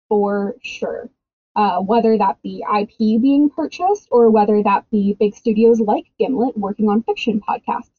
for 0.09 0.55
sure 0.63 1.11
uh, 1.57 1.81
whether 1.81 2.17
that 2.19 2.37
be 2.43 2.63
IP 2.79 3.21
being 3.21 3.49
purchased 3.49 4.07
or 4.11 4.31
whether 4.31 4.63
that 4.63 4.89
be 4.91 5.17
big 5.19 5.35
studios 5.35 5.81
like 5.81 6.05
Gimlet 6.19 6.57
working 6.57 6.89
on 6.89 7.03
fiction 7.03 7.41
podcasts. 7.41 7.91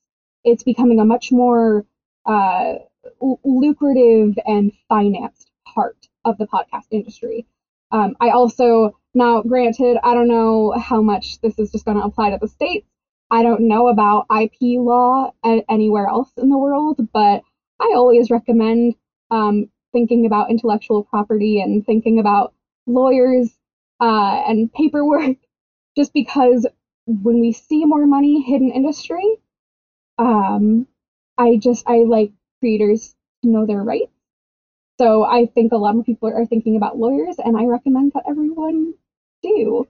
It's 0.43 0.63
becoming 0.63 0.99
a 0.99 1.05
much 1.05 1.31
more 1.31 1.83
uh, 2.25 2.75
lucrative 3.43 4.37
and 4.45 4.71
financed 4.87 5.49
part 5.65 6.07
of 6.23 6.37
the 6.37 6.45
podcast 6.45 6.85
industry. 6.91 7.45
Um, 7.91 8.15
I 8.19 8.29
also, 8.29 8.95
now 9.15 9.41
granted, 9.41 9.97
I 10.03 10.13
don't 10.13 10.27
know 10.27 10.73
how 10.77 11.01
much 11.01 11.41
this 11.41 11.57
is 11.57 11.71
just 11.71 11.83
going 11.83 11.97
to 11.97 12.03
apply 12.03 12.29
to 12.29 12.37
the 12.39 12.47
States. 12.47 12.87
I 13.31 13.41
don't 13.41 13.67
know 13.67 13.87
about 13.87 14.27
IP 14.29 14.79
law 14.79 15.31
anywhere 15.67 16.07
else 16.07 16.29
in 16.37 16.49
the 16.49 16.57
world, 16.57 16.99
but 17.11 17.41
I 17.79 17.93
always 17.95 18.29
recommend 18.29 18.95
um, 19.31 19.69
thinking 19.97 20.27
about 20.27 20.51
intellectual 20.51 21.03
property 21.03 21.59
and 21.59 21.83
thinking 21.83 22.19
about 22.19 22.53
lawyers 22.85 23.49
uh, 23.99 24.43
and 24.47 24.71
paperwork 24.71 25.37
just 25.97 26.13
because 26.13 26.67
when 27.07 27.39
we 27.39 27.51
see 27.51 27.83
more 27.83 28.05
money 28.05 28.43
hidden 28.43 28.69
industry 28.69 29.27
um, 30.19 30.85
i 31.39 31.57
just 31.57 31.83
i 31.87 31.97
like 32.03 32.31
creators 32.59 33.15
to 33.41 33.49
know 33.49 33.65
their 33.65 33.81
rights. 33.81 34.11
So 34.99 35.23
i 35.23 35.47
think 35.47 35.71
a 35.71 35.77
lot 35.77 35.95
more 35.95 36.03
people 36.03 36.29
are 36.29 36.45
thinking 36.45 36.75
about 36.75 36.99
lawyers 36.99 37.37
and 37.43 37.57
i 37.57 37.65
recommend 37.65 38.11
that 38.13 38.25
everyone 38.29 38.93
do. 39.41 39.87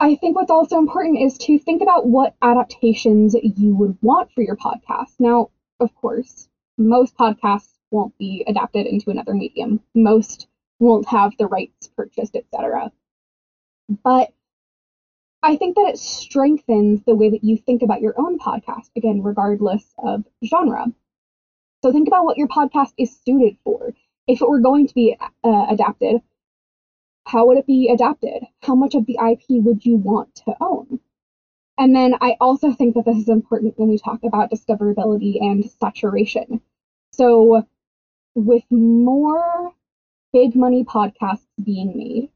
I 0.00 0.16
think 0.16 0.34
what's 0.34 0.50
also 0.50 0.78
important 0.78 1.20
is 1.20 1.38
to 1.46 1.60
think 1.60 1.80
about 1.80 2.08
what 2.08 2.34
adaptations 2.42 3.36
you 3.56 3.76
would 3.76 3.96
want 4.02 4.32
for 4.32 4.42
your 4.42 4.56
podcast. 4.56 5.12
Now 5.20 5.50
of 5.78 5.94
course 5.94 6.48
most 6.78 7.16
podcasts 7.16 7.71
won't 7.92 8.16
be 8.18 8.44
adapted 8.46 8.86
into 8.86 9.10
another 9.10 9.34
medium 9.34 9.80
most 9.94 10.46
won't 10.78 11.06
have 11.08 11.32
the 11.38 11.46
rights 11.46 11.88
purchased, 11.96 12.34
etc. 12.34 12.90
But 14.02 14.32
I 15.42 15.56
think 15.56 15.76
that 15.76 15.88
it 15.88 15.98
strengthens 15.98 17.02
the 17.04 17.14
way 17.14 17.30
that 17.30 17.44
you 17.44 17.56
think 17.56 17.82
about 17.82 18.00
your 18.00 18.14
own 18.18 18.38
podcast, 18.38 18.90
again, 18.96 19.22
regardless 19.22 19.84
of 19.98 20.24
genre. 20.44 20.86
So 21.82 21.92
think 21.92 22.08
about 22.08 22.24
what 22.24 22.38
your 22.38 22.48
podcast 22.48 22.92
is 22.96 23.16
suited 23.24 23.56
for. 23.64 23.92
If 24.28 24.40
it 24.40 24.48
were 24.48 24.60
going 24.60 24.86
to 24.86 24.94
be 24.94 25.16
uh, 25.44 25.66
adapted, 25.68 26.22
how 27.26 27.46
would 27.46 27.58
it 27.58 27.66
be 27.66 27.88
adapted? 27.88 28.44
How 28.62 28.74
much 28.74 28.94
of 28.94 29.06
the 29.06 29.18
IP 29.18 29.62
would 29.62 29.84
you 29.84 29.96
want 29.96 30.34
to 30.46 30.54
own? 30.60 31.00
And 31.78 31.94
then 31.94 32.14
I 32.20 32.36
also 32.40 32.72
think 32.72 32.94
that 32.94 33.04
this 33.04 33.16
is 33.16 33.28
important 33.28 33.78
when 33.78 33.88
we 33.88 33.98
talk 33.98 34.22
about 34.22 34.50
discoverability 34.50 35.40
and 35.40 35.68
saturation. 35.80 36.60
So, 37.12 37.66
with 38.34 38.64
more 38.70 39.72
big 40.32 40.54
money 40.54 40.84
podcasts 40.84 41.46
being 41.62 41.96
made, 41.96 42.30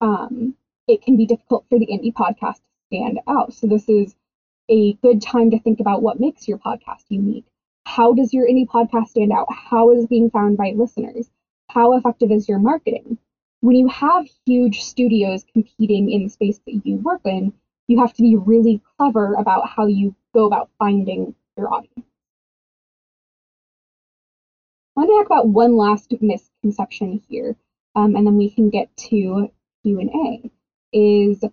um, 0.00 0.54
it 0.88 1.02
can 1.02 1.16
be 1.16 1.26
difficult 1.26 1.64
for 1.68 1.78
the 1.78 1.86
indie 1.86 2.12
podcast 2.12 2.56
to 2.56 2.62
stand 2.86 3.20
out. 3.26 3.52
So 3.52 3.66
this 3.66 3.88
is 3.88 4.14
a 4.68 4.94
good 4.94 5.22
time 5.22 5.50
to 5.50 5.60
think 5.60 5.80
about 5.80 6.02
what 6.02 6.20
makes 6.20 6.48
your 6.48 6.58
podcast 6.58 7.04
unique. 7.08 7.46
How 7.84 8.12
does 8.12 8.32
your 8.32 8.48
indie 8.48 8.66
podcast 8.66 9.08
stand 9.08 9.32
out? 9.32 9.46
How 9.52 9.90
is 9.90 10.04
it 10.04 10.10
being 10.10 10.30
found 10.30 10.56
by 10.56 10.72
listeners? 10.76 11.30
How 11.68 11.92
effective 11.96 12.30
is 12.30 12.48
your 12.48 12.58
marketing? 12.58 13.18
When 13.60 13.76
you 13.76 13.88
have 13.88 14.26
huge 14.44 14.82
studios 14.82 15.44
competing 15.52 16.10
in 16.10 16.24
the 16.24 16.28
space 16.28 16.60
that 16.66 16.84
you 16.84 16.96
work 16.96 17.22
in, 17.24 17.52
you 17.88 17.98
have 18.00 18.12
to 18.14 18.22
be 18.22 18.36
really 18.36 18.80
clever 18.96 19.34
about 19.34 19.68
how 19.68 19.86
you 19.86 20.14
go 20.34 20.46
about 20.46 20.70
finding 20.78 21.34
your 21.56 21.72
audience. 21.72 22.06
Want 24.96 25.10
to 25.10 25.12
talk 25.12 25.26
about 25.26 25.48
one 25.48 25.76
last 25.76 26.14
misconception 26.22 27.20
here, 27.28 27.54
um, 27.94 28.16
and 28.16 28.26
then 28.26 28.38
we 28.38 28.48
can 28.48 28.70
get 28.70 28.96
to 28.96 29.50
Q 29.82 30.00
and 30.00 30.10
A. 30.10 30.50
Is 30.90 31.44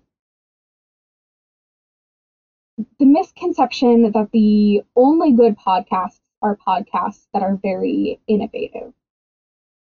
the 3.00 3.06
misconception 3.06 4.12
that 4.14 4.30
the 4.32 4.84
only 4.96 5.34
good 5.34 5.58
podcasts 5.58 6.22
are 6.42 6.56
podcasts 6.56 7.28
that 7.34 7.44
are 7.44 7.60
very 7.62 8.22
innovative. 8.28 8.94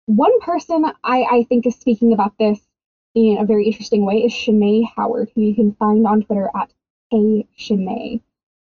One 0.08 0.40
person 0.42 0.84
I, 1.04 1.24
I 1.24 1.46
think 1.48 1.66
is 1.66 1.76
speaking 1.76 2.12
about 2.12 2.38
this 2.38 2.60
in 3.16 3.38
a 3.40 3.46
very 3.46 3.66
interesting 3.68 4.06
way 4.06 4.26
is 4.26 4.34
Shanae 4.34 4.90
Howard, 4.96 5.32
who 5.34 5.42
you 5.42 5.56
can 5.56 5.74
find 5.76 6.06
on 6.06 6.24
Twitter 6.24 6.52
at 6.54 6.74
Hey 7.12 7.48
Shanae. 7.58 8.22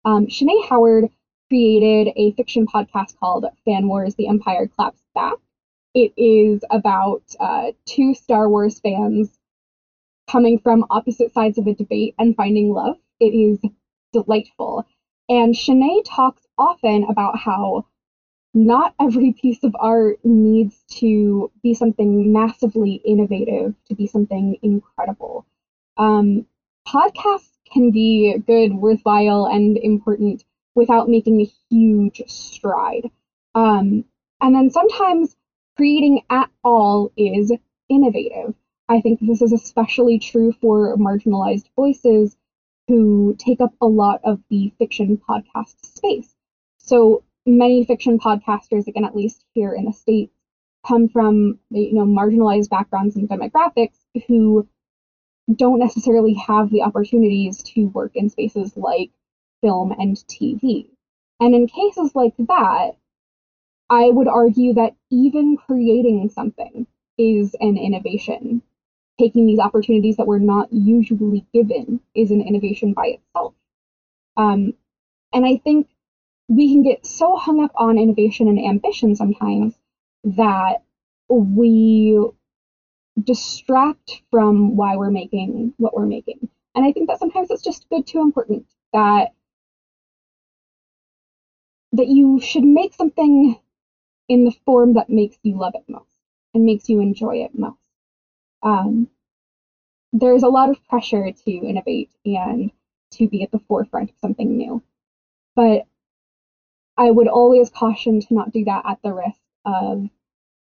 Um, 0.04 0.26
Shanae 0.26 0.68
Howard 0.68 1.08
created 1.48 2.12
a 2.16 2.32
fiction 2.32 2.66
podcast 2.66 3.16
called 3.18 3.46
Fan 3.64 3.88
Wars 3.88 4.14
The 4.14 4.28
Empire 4.28 4.66
Claps 4.66 5.02
Back. 5.14 5.36
It 5.94 6.12
is 6.16 6.62
about 6.70 7.22
uh, 7.40 7.72
two 7.86 8.14
Star 8.14 8.48
Wars 8.48 8.80
fans 8.80 9.38
coming 10.28 10.58
from 10.58 10.84
opposite 10.90 11.32
sides 11.32 11.58
of 11.58 11.66
a 11.66 11.74
debate 11.74 12.14
and 12.18 12.34
finding 12.36 12.72
love. 12.72 12.96
It 13.20 13.32
is 13.32 13.60
delightful. 14.12 14.84
And 15.28 15.54
Shanae 15.54 16.02
talks 16.04 16.46
often 16.58 17.04
about 17.04 17.38
how 17.38 17.86
not 18.54 18.94
every 19.00 19.32
piece 19.32 19.62
of 19.64 19.76
art 19.78 20.18
needs 20.24 20.82
to 20.88 21.50
be 21.62 21.74
something 21.74 22.32
massively 22.32 22.94
innovative, 23.04 23.74
to 23.88 23.94
be 23.94 24.06
something 24.06 24.56
incredible. 24.62 25.44
Um, 25.96 26.46
podcasts 26.88 27.50
can 27.72 27.90
be 27.90 28.36
good, 28.46 28.74
worthwhile, 28.74 29.46
and 29.46 29.76
important 29.76 30.44
without 30.76 31.08
making 31.08 31.40
a 31.40 31.50
huge 31.70 32.22
stride. 32.28 33.10
Um, 33.54 34.04
and 34.40 34.54
then 34.54 34.70
sometimes 34.70 35.34
creating 35.76 36.22
at 36.30 36.50
all 36.62 37.10
is 37.16 37.50
innovative. 37.88 38.54
I 38.88 39.00
think 39.00 39.18
this 39.20 39.42
is 39.42 39.52
especially 39.52 40.20
true 40.20 40.52
for 40.52 40.96
marginalized 40.96 41.68
voices 41.74 42.36
who 42.86 43.34
take 43.38 43.60
up 43.60 43.74
a 43.80 43.86
lot 43.86 44.20
of 44.22 44.40
the 44.48 44.72
fiction 44.78 45.20
podcast 45.28 45.84
space. 45.84 46.32
So 46.78 47.24
many 47.44 47.84
fiction 47.84 48.18
podcasters, 48.18 48.86
again, 48.86 49.04
at 49.04 49.16
least 49.16 49.44
here 49.54 49.74
in 49.74 49.86
the 49.86 49.92
States, 49.92 50.32
come 50.86 51.08
from 51.08 51.58
you 51.70 51.94
know 51.94 52.04
marginalized 52.04 52.68
backgrounds 52.68 53.16
and 53.16 53.28
demographics 53.28 53.98
who 54.28 54.68
don't 55.52 55.78
necessarily 55.78 56.34
have 56.34 56.70
the 56.70 56.82
opportunities 56.82 57.62
to 57.62 57.86
work 57.86 58.12
in 58.14 58.28
spaces 58.28 58.76
like 58.76 59.10
film 59.62 59.92
and 59.92 60.16
TV. 60.16 60.88
And 61.40 61.54
in 61.54 61.66
cases 61.66 62.14
like 62.14 62.34
that, 62.38 62.92
I 63.88 64.10
would 64.10 64.28
argue 64.28 64.74
that 64.74 64.96
even 65.10 65.56
creating 65.56 66.28
something 66.30 66.86
is 67.18 67.54
an 67.60 67.76
innovation. 67.76 68.62
Taking 69.18 69.46
these 69.46 69.58
opportunities 69.58 70.16
that 70.16 70.26
we're 70.26 70.38
not 70.38 70.72
usually 70.72 71.46
given 71.52 72.00
is 72.14 72.30
an 72.30 72.42
innovation 72.42 72.92
by 72.92 73.06
itself. 73.18 73.54
Um, 74.36 74.74
and 75.32 75.46
I 75.46 75.56
think 75.58 75.88
we 76.48 76.72
can 76.72 76.82
get 76.82 77.06
so 77.06 77.36
hung 77.36 77.62
up 77.62 77.72
on 77.76 77.98
innovation 77.98 78.48
and 78.48 78.58
ambition 78.58 79.16
sometimes 79.16 79.74
that 80.24 80.82
we 81.28 82.18
distract 83.22 84.22
from 84.30 84.76
why 84.76 84.96
we're 84.96 85.10
making 85.10 85.72
what 85.78 85.94
we're 85.94 86.06
making. 86.06 86.48
And 86.74 86.84
I 86.84 86.92
think 86.92 87.08
that 87.08 87.18
sometimes 87.18 87.50
it's 87.50 87.62
just 87.62 87.88
good 87.88 88.06
to 88.08 88.20
important 88.20 88.66
that 88.92 89.32
that 91.96 92.08
you 92.08 92.40
should 92.40 92.64
make 92.64 92.94
something 92.94 93.58
in 94.28 94.44
the 94.44 94.54
form 94.64 94.94
that 94.94 95.08
makes 95.08 95.38
you 95.42 95.56
love 95.56 95.74
it 95.74 95.84
most 95.88 96.04
and 96.52 96.64
makes 96.64 96.88
you 96.88 97.00
enjoy 97.00 97.36
it 97.36 97.58
most. 97.58 97.78
Um, 98.62 99.08
there's 100.12 100.42
a 100.42 100.48
lot 100.48 100.70
of 100.70 100.84
pressure 100.88 101.30
to 101.30 101.50
innovate 101.50 102.10
and 102.24 102.70
to 103.12 103.28
be 103.28 103.42
at 103.42 103.50
the 103.50 103.58
forefront 103.60 104.10
of 104.10 104.16
something 104.18 104.56
new. 104.56 104.82
But 105.54 105.86
I 106.96 107.10
would 107.10 107.28
always 107.28 107.70
caution 107.70 108.20
to 108.20 108.34
not 108.34 108.52
do 108.52 108.64
that 108.64 108.84
at 108.86 108.98
the 109.02 109.12
risk 109.12 109.40
of 109.64 110.08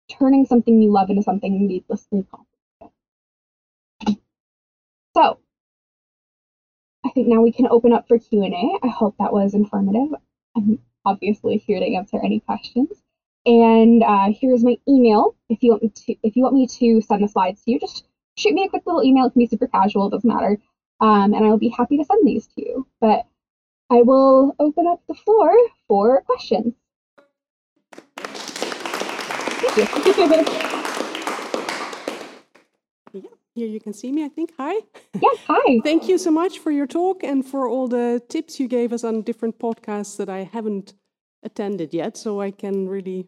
turning 0.10 0.46
something 0.46 0.82
you 0.82 0.92
love 0.92 1.10
into 1.10 1.24
something 1.24 1.68
needlessly 1.68 2.26
complicated. 2.32 4.22
So, 5.16 5.40
I 7.06 7.10
think 7.10 7.28
now 7.28 7.42
we 7.42 7.52
can 7.52 7.68
open 7.68 7.94
up 7.94 8.08
for 8.08 8.20
Q&A. 8.20 8.78
I 8.84 8.88
hope 8.88 9.16
that 9.20 9.34
was 9.34 9.54
informative. 9.54 10.14
I'm 10.56 10.80
obviously 11.08 11.58
here 11.58 11.80
to 11.80 11.96
answer 11.96 12.20
any 12.24 12.42
questions. 12.42 12.90
And 13.46 14.04
uh, 14.04 14.28
here's 14.40 14.64
my 14.64 14.76
email. 14.88 15.36
If 15.50 15.64
you 15.64 15.72
want 15.72 15.84
me 15.84 15.90
to, 15.90 16.16
if 16.22 16.36
you 16.36 16.44
want 16.44 16.56
me 16.56 16.68
to 16.68 17.02
send 17.02 17.24
the 17.24 17.30
slides 17.30 17.64
to 17.64 17.72
you, 17.72 17.80
just 17.80 18.06
shoot 18.36 18.54
me 18.54 18.66
a 18.66 18.70
quick 18.70 18.84
little 18.86 19.04
email. 19.04 19.26
It 19.26 19.32
can 19.32 19.40
be 19.40 19.48
super 19.48 19.68
casual, 19.68 20.08
it 20.08 20.12
doesn't 20.12 20.28
matter. 20.28 20.60
Um, 21.00 21.34
and 21.34 21.46
I'll 21.46 21.58
be 21.58 21.70
happy 21.70 21.98
to 21.98 22.04
send 22.04 22.28
these 22.28 22.48
to 22.48 22.62
you. 22.62 22.88
But 23.00 23.26
I 23.90 24.02
will 24.02 24.54
open 24.60 24.86
up 24.88 25.02
the 25.08 25.16
floor 25.16 25.56
for 25.88 26.22
questions. 26.24 26.74
Thank 29.70 30.18
you. 30.18 30.84
Here 33.58 33.68
you 33.68 33.80
can 33.80 33.92
see 33.92 34.12
me, 34.12 34.24
I 34.24 34.30
think. 34.30 34.52
Hi. 34.60 34.76
Yes, 35.20 35.38
hi. 35.48 35.80
Thank 35.84 36.08
you 36.08 36.20
so 36.20 36.30
much 36.30 36.60
for 36.60 36.70
your 36.70 36.86
talk 36.86 37.24
and 37.24 37.44
for 37.44 37.68
all 37.68 37.88
the 37.88 38.22
tips 38.30 38.60
you 38.60 38.68
gave 38.68 38.94
us 38.94 39.04
on 39.04 39.24
different 39.24 39.58
podcasts 39.58 40.16
that 40.18 40.30
I 40.30 40.44
haven't 40.44 40.94
attended 41.42 41.92
yet, 41.92 42.18
so 42.18 42.40
I 42.40 42.52
can 42.52 42.88
really 42.88 43.26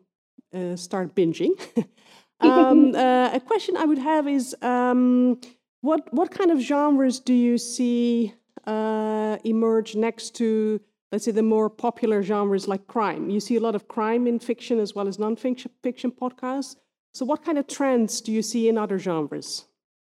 uh, 0.54 0.76
start 0.76 1.16
binging. 1.16 1.54
um, 2.42 2.94
uh, 2.96 3.32
a 3.34 3.40
question 3.40 3.76
I 3.76 3.86
would 3.86 3.98
have 3.98 4.28
is 4.28 4.56
um, 4.62 5.42
what, 5.82 6.14
what 6.14 6.30
kind 6.30 6.52
of 6.52 6.60
genres 6.60 7.20
do 7.20 7.34
you 7.34 7.58
see 7.58 8.36
uh, 8.68 9.38
emerge 9.44 9.96
next 9.96 10.36
to, 10.36 10.80
let's 11.12 11.26
say, 11.26 11.32
the 11.32 11.42
more 11.42 11.72
popular 11.72 12.22
genres 12.22 12.68
like 12.68 12.86
crime? 12.86 13.32
You 13.32 13.40
see 13.40 13.56
a 13.56 13.62
lot 13.62 13.74
of 13.74 13.88
crime 13.88 14.28
in 14.28 14.38
fiction 14.38 14.78
as 14.78 14.94
well 14.94 15.08
as 15.08 15.18
non-fiction 15.18 15.72
fiction 15.82 16.12
podcasts. 16.12 16.76
So, 17.16 17.26
what 17.26 17.44
kind 17.44 17.58
of 17.58 17.66
trends 17.66 18.22
do 18.22 18.32
you 18.32 18.44
see 18.44 18.70
in 18.70 18.78
other 18.78 19.00
genres? 19.00 19.66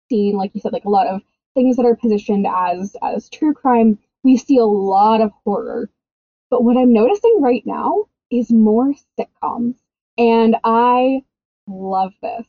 Seen, 0.08 0.36
like 0.36 0.52
you 0.54 0.60
said, 0.60 0.72
like 0.72 0.84
a 0.84 0.90
lot 0.90 1.06
of 1.06 1.22
things 1.54 1.76
that 1.76 1.86
are 1.86 1.96
positioned 1.96 2.46
as 2.46 2.96
as 3.02 3.28
true 3.28 3.54
crime. 3.54 3.98
We 4.24 4.36
see 4.36 4.58
a 4.58 4.64
lot 4.64 5.20
of 5.20 5.32
horror. 5.44 5.90
But 6.50 6.64
what 6.64 6.76
I'm 6.76 6.92
noticing 6.92 7.40
right 7.40 7.64
now 7.66 8.06
is 8.30 8.50
more 8.50 8.94
sitcoms. 9.18 9.74
And 10.18 10.56
I 10.64 11.22
love 11.66 12.12
this. 12.22 12.46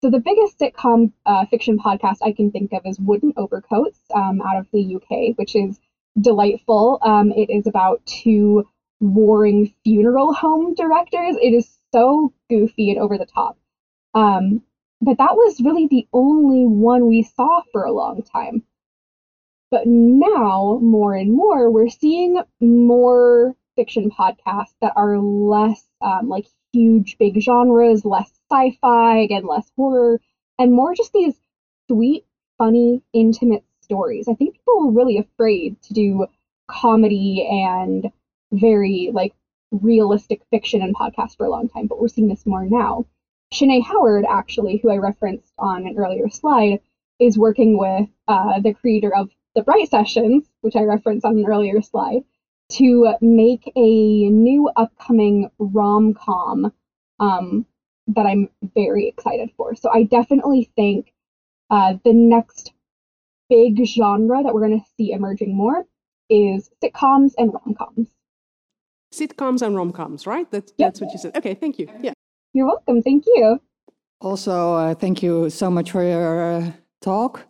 So 0.00 0.10
the 0.10 0.20
biggest 0.20 0.58
sitcom 0.58 1.12
uh, 1.26 1.44
fiction 1.46 1.78
podcast 1.78 2.18
I 2.22 2.32
can 2.32 2.52
think 2.52 2.72
of 2.72 2.82
is 2.84 3.00
Wooden 3.00 3.32
Overcoats 3.36 3.98
um, 4.14 4.40
out 4.42 4.56
of 4.56 4.68
the 4.72 4.94
UK, 4.96 5.36
which 5.36 5.56
is 5.56 5.80
delightful. 6.20 6.98
Um, 7.02 7.32
it 7.32 7.50
is 7.50 7.66
about 7.66 8.04
two 8.06 8.64
warring 9.00 9.74
funeral 9.82 10.32
home 10.32 10.74
directors. 10.74 11.36
It 11.42 11.52
is 11.52 11.78
so 11.92 12.32
goofy 12.48 12.90
and 12.90 13.00
over 13.00 13.18
the 13.18 13.26
top. 13.26 13.58
Um, 14.14 14.62
but 15.00 15.18
that 15.18 15.34
was 15.34 15.60
really 15.60 15.86
the 15.86 16.06
only 16.12 16.66
one 16.66 17.06
we 17.06 17.22
saw 17.22 17.62
for 17.72 17.84
a 17.84 17.92
long 17.92 18.22
time. 18.22 18.62
But 19.70 19.86
now, 19.86 20.78
more 20.82 21.14
and 21.14 21.32
more, 21.32 21.70
we're 21.70 21.90
seeing 21.90 22.42
more 22.60 23.54
fiction 23.76 24.10
podcasts 24.10 24.74
that 24.80 24.94
are 24.96 25.18
less 25.18 25.84
um, 26.00 26.28
like 26.28 26.46
huge, 26.72 27.16
big 27.18 27.40
genres, 27.40 28.04
less 28.04 28.30
sci 28.50 28.78
fi, 28.80 29.18
again, 29.18 29.46
less 29.46 29.70
horror, 29.76 30.20
and 30.58 30.72
more 30.72 30.94
just 30.94 31.12
these 31.12 31.34
sweet, 31.86 32.24
funny, 32.56 33.02
intimate 33.12 33.64
stories. 33.82 34.26
I 34.28 34.34
think 34.34 34.54
people 34.54 34.86
were 34.86 34.92
really 34.92 35.18
afraid 35.18 35.80
to 35.82 35.94
do 35.94 36.26
comedy 36.66 37.46
and 37.48 38.10
very 38.52 39.10
like 39.12 39.34
realistic 39.70 40.42
fiction 40.50 40.82
and 40.82 40.94
podcasts 40.96 41.36
for 41.36 41.46
a 41.46 41.50
long 41.50 41.68
time, 41.68 41.86
but 41.86 42.00
we're 42.00 42.08
seeing 42.08 42.28
this 42.28 42.46
more 42.46 42.64
now. 42.64 43.06
Shanae 43.52 43.82
Howard, 43.82 44.24
actually, 44.28 44.78
who 44.78 44.90
I 44.90 44.96
referenced 44.96 45.52
on 45.58 45.86
an 45.86 45.96
earlier 45.98 46.28
slide, 46.28 46.80
is 47.18 47.38
working 47.38 47.78
with 47.78 48.08
uh, 48.28 48.60
the 48.60 48.74
creator 48.74 49.14
of 49.14 49.30
the 49.54 49.62
Bright 49.62 49.88
Sessions, 49.88 50.48
which 50.60 50.76
I 50.76 50.82
referenced 50.82 51.24
on 51.24 51.38
an 51.38 51.46
earlier 51.46 51.80
slide, 51.82 52.22
to 52.72 53.14
make 53.20 53.72
a 53.74 54.28
new 54.30 54.70
upcoming 54.76 55.50
rom 55.58 56.14
com 56.14 56.72
um, 57.18 57.66
that 58.08 58.26
I'm 58.26 58.50
very 58.74 59.08
excited 59.08 59.50
for. 59.56 59.74
So 59.74 59.90
I 59.90 60.04
definitely 60.04 60.70
think 60.76 61.12
uh, 61.70 61.94
the 62.04 62.12
next 62.12 62.72
big 63.48 63.84
genre 63.86 64.42
that 64.42 64.52
we're 64.54 64.66
going 64.66 64.78
to 64.78 64.86
see 64.96 65.12
emerging 65.12 65.56
more 65.56 65.86
is 66.28 66.70
sitcoms 66.82 67.32
and 67.38 67.52
rom 67.52 67.74
coms. 67.74 68.08
Sitcoms 69.12 69.62
and 69.62 69.74
rom 69.74 69.92
coms, 69.92 70.26
right? 70.26 70.50
That's, 70.50 70.72
yep. 70.76 70.88
that's 70.88 71.00
what 71.00 71.12
you 71.12 71.18
said. 71.18 71.36
Okay, 71.36 71.54
thank 71.54 71.78
you. 71.78 71.88
Yeah. 72.02 72.12
You're 72.52 72.66
welcome. 72.66 73.02
Thank 73.02 73.24
you. 73.26 73.60
Also, 74.20 74.74
uh, 74.74 74.94
thank 74.94 75.22
you 75.22 75.48
so 75.50 75.70
much 75.70 75.92
for 75.92 76.02
your 76.02 76.52
uh, 76.52 76.72
talk. 77.00 77.46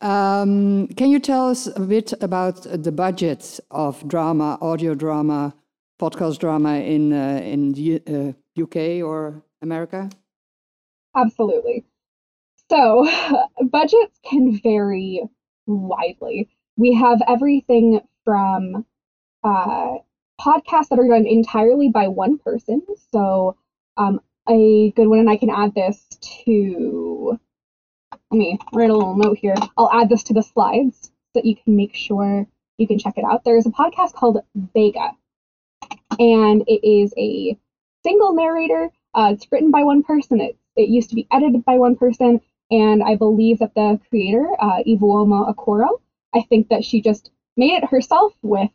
Um, 0.00 0.88
can 0.88 1.10
you 1.10 1.18
tell 1.18 1.48
us 1.48 1.66
a 1.66 1.80
bit 1.80 2.12
about 2.20 2.62
the 2.62 2.92
budget 2.92 3.58
of 3.70 4.06
drama, 4.06 4.58
audio 4.60 4.94
drama, 4.94 5.54
podcast 6.00 6.38
drama 6.38 6.74
in 6.74 7.12
uh, 7.12 7.40
in 7.42 7.72
the 7.72 8.34
UK 8.60 8.76
uh, 8.76 9.06
or 9.06 9.42
America? 9.62 10.10
Absolutely. 11.16 11.84
So, 12.70 13.08
budgets 13.70 14.18
can 14.24 14.60
vary 14.62 15.22
widely. 15.66 16.48
We 16.76 16.94
have 16.94 17.20
everything 17.28 18.00
from 18.24 18.86
uh, 19.44 19.98
podcasts 20.40 20.88
that 20.88 20.98
are 20.98 21.08
done 21.08 21.26
entirely 21.26 21.88
by 21.88 22.08
one 22.08 22.38
person. 22.38 22.82
So, 23.12 23.56
um, 23.96 24.20
a 24.48 24.90
good 24.92 25.06
one, 25.06 25.20
and 25.20 25.30
I 25.30 25.36
can 25.36 25.50
add 25.50 25.74
this 25.74 26.06
to. 26.44 27.38
Let 28.30 28.38
me 28.38 28.58
write 28.72 28.90
a 28.90 28.94
little 28.94 29.16
note 29.16 29.38
here. 29.38 29.54
I'll 29.76 29.90
add 29.92 30.08
this 30.08 30.22
to 30.24 30.34
the 30.34 30.42
slides 30.42 31.04
so 31.04 31.10
that 31.34 31.44
you 31.44 31.56
can 31.56 31.76
make 31.76 31.94
sure 31.94 32.46
you 32.78 32.86
can 32.86 32.98
check 32.98 33.18
it 33.18 33.24
out. 33.24 33.44
There's 33.44 33.66
a 33.66 33.70
podcast 33.70 34.14
called 34.14 34.38
Vega, 34.54 35.10
and 36.18 36.62
it 36.66 36.86
is 36.86 37.12
a 37.16 37.56
single 38.02 38.34
narrator. 38.34 38.90
Uh, 39.14 39.32
it's 39.34 39.50
written 39.52 39.70
by 39.70 39.84
one 39.84 40.02
person. 40.02 40.40
It, 40.40 40.56
it 40.76 40.88
used 40.88 41.10
to 41.10 41.14
be 41.14 41.26
edited 41.30 41.64
by 41.64 41.76
one 41.76 41.96
person, 41.96 42.40
and 42.70 43.02
I 43.02 43.16
believe 43.16 43.58
that 43.58 43.74
the 43.74 44.00
creator, 44.08 44.46
uh, 44.58 44.82
Ivuoma 44.86 45.54
Okoro, 45.54 46.00
I 46.34 46.42
think 46.42 46.68
that 46.68 46.84
she 46.84 47.02
just 47.02 47.30
made 47.56 47.82
it 47.82 47.90
herself 47.90 48.32
with 48.42 48.70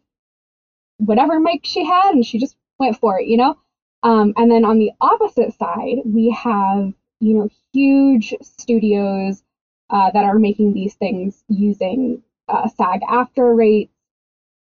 whatever 0.98 1.40
mic 1.40 1.62
she 1.64 1.84
had, 1.84 2.14
and 2.14 2.26
she 2.26 2.40
just 2.40 2.56
went 2.80 2.98
for 2.98 3.20
it, 3.20 3.28
you 3.28 3.38
know. 3.38 3.58
Um, 4.04 4.34
and 4.38 4.50
then 4.50 4.64
on 4.64 4.80
the 4.80 4.92
opposite 5.02 5.54
side, 5.58 5.98
we 6.06 6.30
have, 6.32 6.94
you 7.20 7.34
know, 7.34 7.50
huge 7.74 8.34
studios 8.42 9.44
uh, 9.90 10.12
that 10.12 10.26
are 10.26 10.38
making 10.38 10.74
these 10.74 10.96
things 10.96 11.44
using 11.50 12.22
uh, 12.48 12.68
SAG-AFTRA 12.68 13.56
rates 13.56 13.94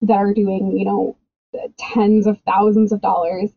that 0.03 0.19
are 0.19 0.35
doing, 0.35 0.77
you 0.77 0.85
know, 0.85 1.17
tens 1.79 2.27
of 2.27 2.41
thousands 2.47 2.93
of 2.93 3.01
dollars. 3.01 3.51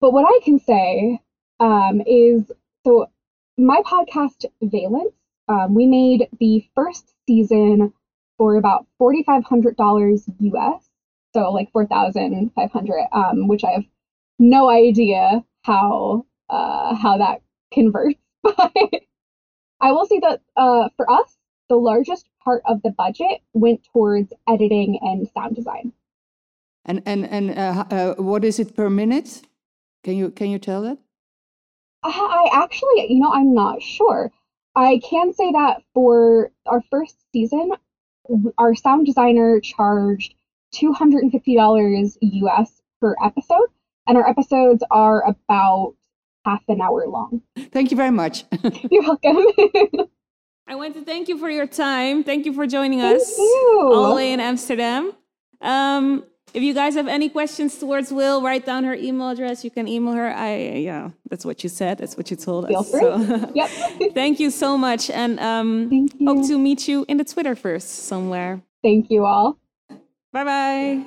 But 0.00 0.12
what 0.12 0.26
I 0.26 0.40
can 0.44 0.58
say 0.58 1.20
um, 1.60 2.02
is 2.06 2.50
so 2.84 3.06
my 3.56 3.80
podcast, 3.86 4.44
Valence, 4.62 5.14
um, 5.48 5.74
we 5.74 5.86
made 5.86 6.28
the 6.38 6.66
first 6.74 7.14
season 7.26 7.92
for 8.36 8.56
about 8.56 8.86
$4,500 9.00 10.22
US, 10.40 10.90
so 11.32 11.50
like 11.52 11.70
4,500, 11.72 13.06
um, 13.12 13.48
which 13.48 13.64
I 13.64 13.70
have 13.70 13.84
no 14.38 14.68
idea 14.68 15.44
how 15.62 16.26
uh, 16.50 16.94
how 16.94 17.18
that 17.18 17.42
converts. 17.72 18.18
But 18.42 18.72
I 19.80 19.92
will 19.92 20.06
say 20.06 20.20
that 20.20 20.40
uh, 20.56 20.88
for 20.96 21.10
us, 21.10 21.36
the 21.68 21.76
largest 21.76 22.26
part 22.42 22.62
of 22.66 22.82
the 22.82 22.90
budget 22.90 23.40
went 23.54 23.86
towards 23.92 24.32
editing 24.48 24.98
and 25.00 25.26
sound 25.28 25.56
design. 25.56 25.92
And 26.84 27.02
and 27.06 27.26
and 27.26 27.58
uh, 27.58 27.84
uh, 27.90 28.14
what 28.22 28.44
is 28.44 28.58
it 28.58 28.76
per 28.76 28.90
minute? 28.90 29.42
Can 30.02 30.16
you 30.16 30.30
can 30.30 30.50
you 30.50 30.58
tell 30.58 30.82
that? 30.82 30.98
I 32.04 32.50
actually, 32.52 33.06
you 33.08 33.18
know, 33.18 33.32
I'm 33.32 33.54
not 33.54 33.82
sure. 33.82 34.30
I 34.76 35.00
can 35.08 35.32
say 35.32 35.52
that 35.52 35.82
for 35.94 36.50
our 36.66 36.82
first 36.90 37.16
season, 37.32 37.72
our 38.58 38.74
sound 38.74 39.06
designer 39.06 39.60
charged 39.60 40.34
$250 40.74 42.16
US 42.20 42.82
per 43.00 43.14
episode, 43.24 43.68
and 44.06 44.16
our 44.16 44.28
episodes 44.28 44.82
are 44.90 45.22
about 45.26 45.94
half 46.44 46.62
an 46.68 46.80
hour 46.80 47.06
long. 47.08 47.42
Thank 47.72 47.90
you 47.90 47.96
very 47.96 48.10
much. 48.10 48.44
You're 48.90 49.02
welcome. 49.02 49.36
I 50.66 50.74
want 50.76 50.94
to 50.94 51.02
thank 51.02 51.28
you 51.28 51.36
for 51.38 51.50
your 51.50 51.66
time. 51.66 52.24
Thank 52.24 52.46
you 52.46 52.52
for 52.52 52.66
joining 52.66 53.00
Thank 53.00 53.20
us 53.20 53.36
you. 53.38 53.90
all 53.92 54.10
the 54.10 54.14
way 54.14 54.32
in 54.32 54.40
Amsterdam. 54.40 55.12
Um, 55.60 56.24
if 56.54 56.62
you 56.62 56.72
guys 56.72 56.94
have 56.94 57.08
any 57.08 57.28
questions 57.28 57.76
towards 57.78 58.12
Will, 58.12 58.40
write 58.40 58.64
down 58.64 58.84
her 58.84 58.94
email 58.94 59.28
address. 59.30 59.64
You 59.64 59.70
can 59.70 59.88
email 59.88 60.14
her. 60.14 60.32
I 60.34 60.54
yeah, 60.88 61.10
that's 61.28 61.44
what 61.44 61.62
you 61.64 61.68
said. 61.68 61.98
That's 61.98 62.16
what 62.16 62.30
you 62.30 62.36
told 62.36 62.68
Feel 62.68 62.78
us. 62.80 62.90
free. 62.90 63.00
So- 63.00 63.50
Yep. 63.54 63.70
thank 64.14 64.38
you 64.40 64.50
so 64.50 64.78
much, 64.78 65.10
and 65.10 65.38
um, 65.40 65.90
Thank 65.90 66.12
you. 66.18 66.26
hope 66.28 66.46
to 66.46 66.58
meet 66.58 66.86
you 66.88 67.04
in 67.08 67.16
the 67.16 67.24
Twitterverse 67.24 67.82
somewhere. 67.82 68.62
Thank 68.82 69.10
you 69.10 69.24
all. 69.26 69.58
Bye 70.32 70.44
bye. 70.44 70.44
Bye. 70.44 71.04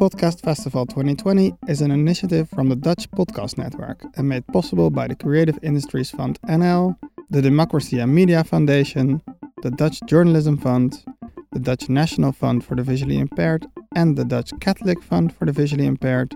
Podcast 0.00 0.40
Festival 0.40 0.86
2020 0.86 1.52
is 1.68 1.82
an 1.82 1.90
initiative 1.90 2.48
from 2.48 2.70
the 2.70 2.74
Dutch 2.74 3.10
Podcast 3.10 3.58
Network 3.58 4.02
and 4.16 4.26
made 4.26 4.46
possible 4.46 4.88
by 4.88 5.06
the 5.06 5.14
Creative 5.14 5.58
Industries 5.62 6.10
Fund 6.10 6.38
NL, 6.48 6.96
the 7.28 7.42
Democracy 7.42 7.98
and 7.98 8.14
Media 8.14 8.42
Foundation, 8.42 9.20
the 9.60 9.70
Dutch 9.70 10.00
Journalism 10.06 10.56
Fund, 10.56 11.04
the 11.52 11.58
Dutch 11.58 11.90
National 11.90 12.32
Fund 12.32 12.64
for 12.64 12.76
the 12.76 12.82
Visually 12.82 13.18
Impaired, 13.18 13.66
and 13.94 14.16
the 14.16 14.24
Dutch 14.24 14.52
Catholic 14.62 15.02
Fund 15.02 15.34
for 15.34 15.44
the 15.44 15.52
Visually 15.52 15.84
Impaired, 15.84 16.34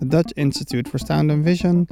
the 0.00 0.06
Dutch 0.06 0.32
Institute 0.38 0.88
for 0.88 0.96
Sound 0.96 1.30
and 1.30 1.44
Vision, 1.44 1.86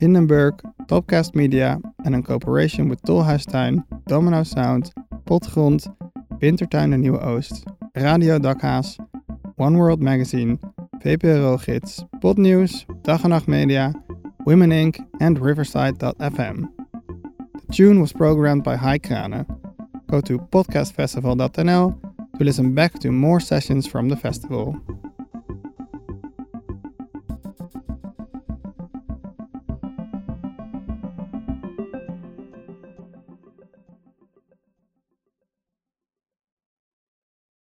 Hindenburg, 0.00 0.60
Topcast 0.86 1.36
Media, 1.36 1.78
and 2.04 2.16
in 2.16 2.24
cooperation 2.24 2.88
with 2.88 3.00
Tolhuistuin, 3.02 3.84
Domino 4.08 4.42
Sound, 4.42 4.92
Potgrond, 5.24 5.86
Wintertuin 6.40 6.92
en 6.92 7.00
Nieuwe 7.00 7.24
Oost, 7.24 7.64
Radio 7.94 8.40
Dakhaas, 8.40 8.98
One 9.58 9.76
World 9.76 10.00
Magazine, 10.00 10.60
VPRO-gids, 11.04 12.04
Podnews, 12.20 12.84
Dag 13.02 13.24
en 13.24 13.30
Nacht 13.30 13.48
Media, 13.48 13.92
Women 14.46 14.70
Inc. 14.70 15.04
and 15.20 15.40
Riverside.fm. 15.40 16.68
The 17.54 17.72
tune 17.72 18.00
was 18.00 18.12
programmed 18.12 18.62
by 18.62 18.76
Hai 18.76 19.00
Krane. 19.00 19.44
Go 20.08 20.20
to 20.20 20.38
podcastfestival.nl 20.38 22.38
to 22.38 22.44
listen 22.44 22.72
back 22.72 23.00
to 23.00 23.10
more 23.10 23.40
sessions 23.40 23.84
from 23.84 24.08
the 24.08 24.16
festival. 24.16 24.80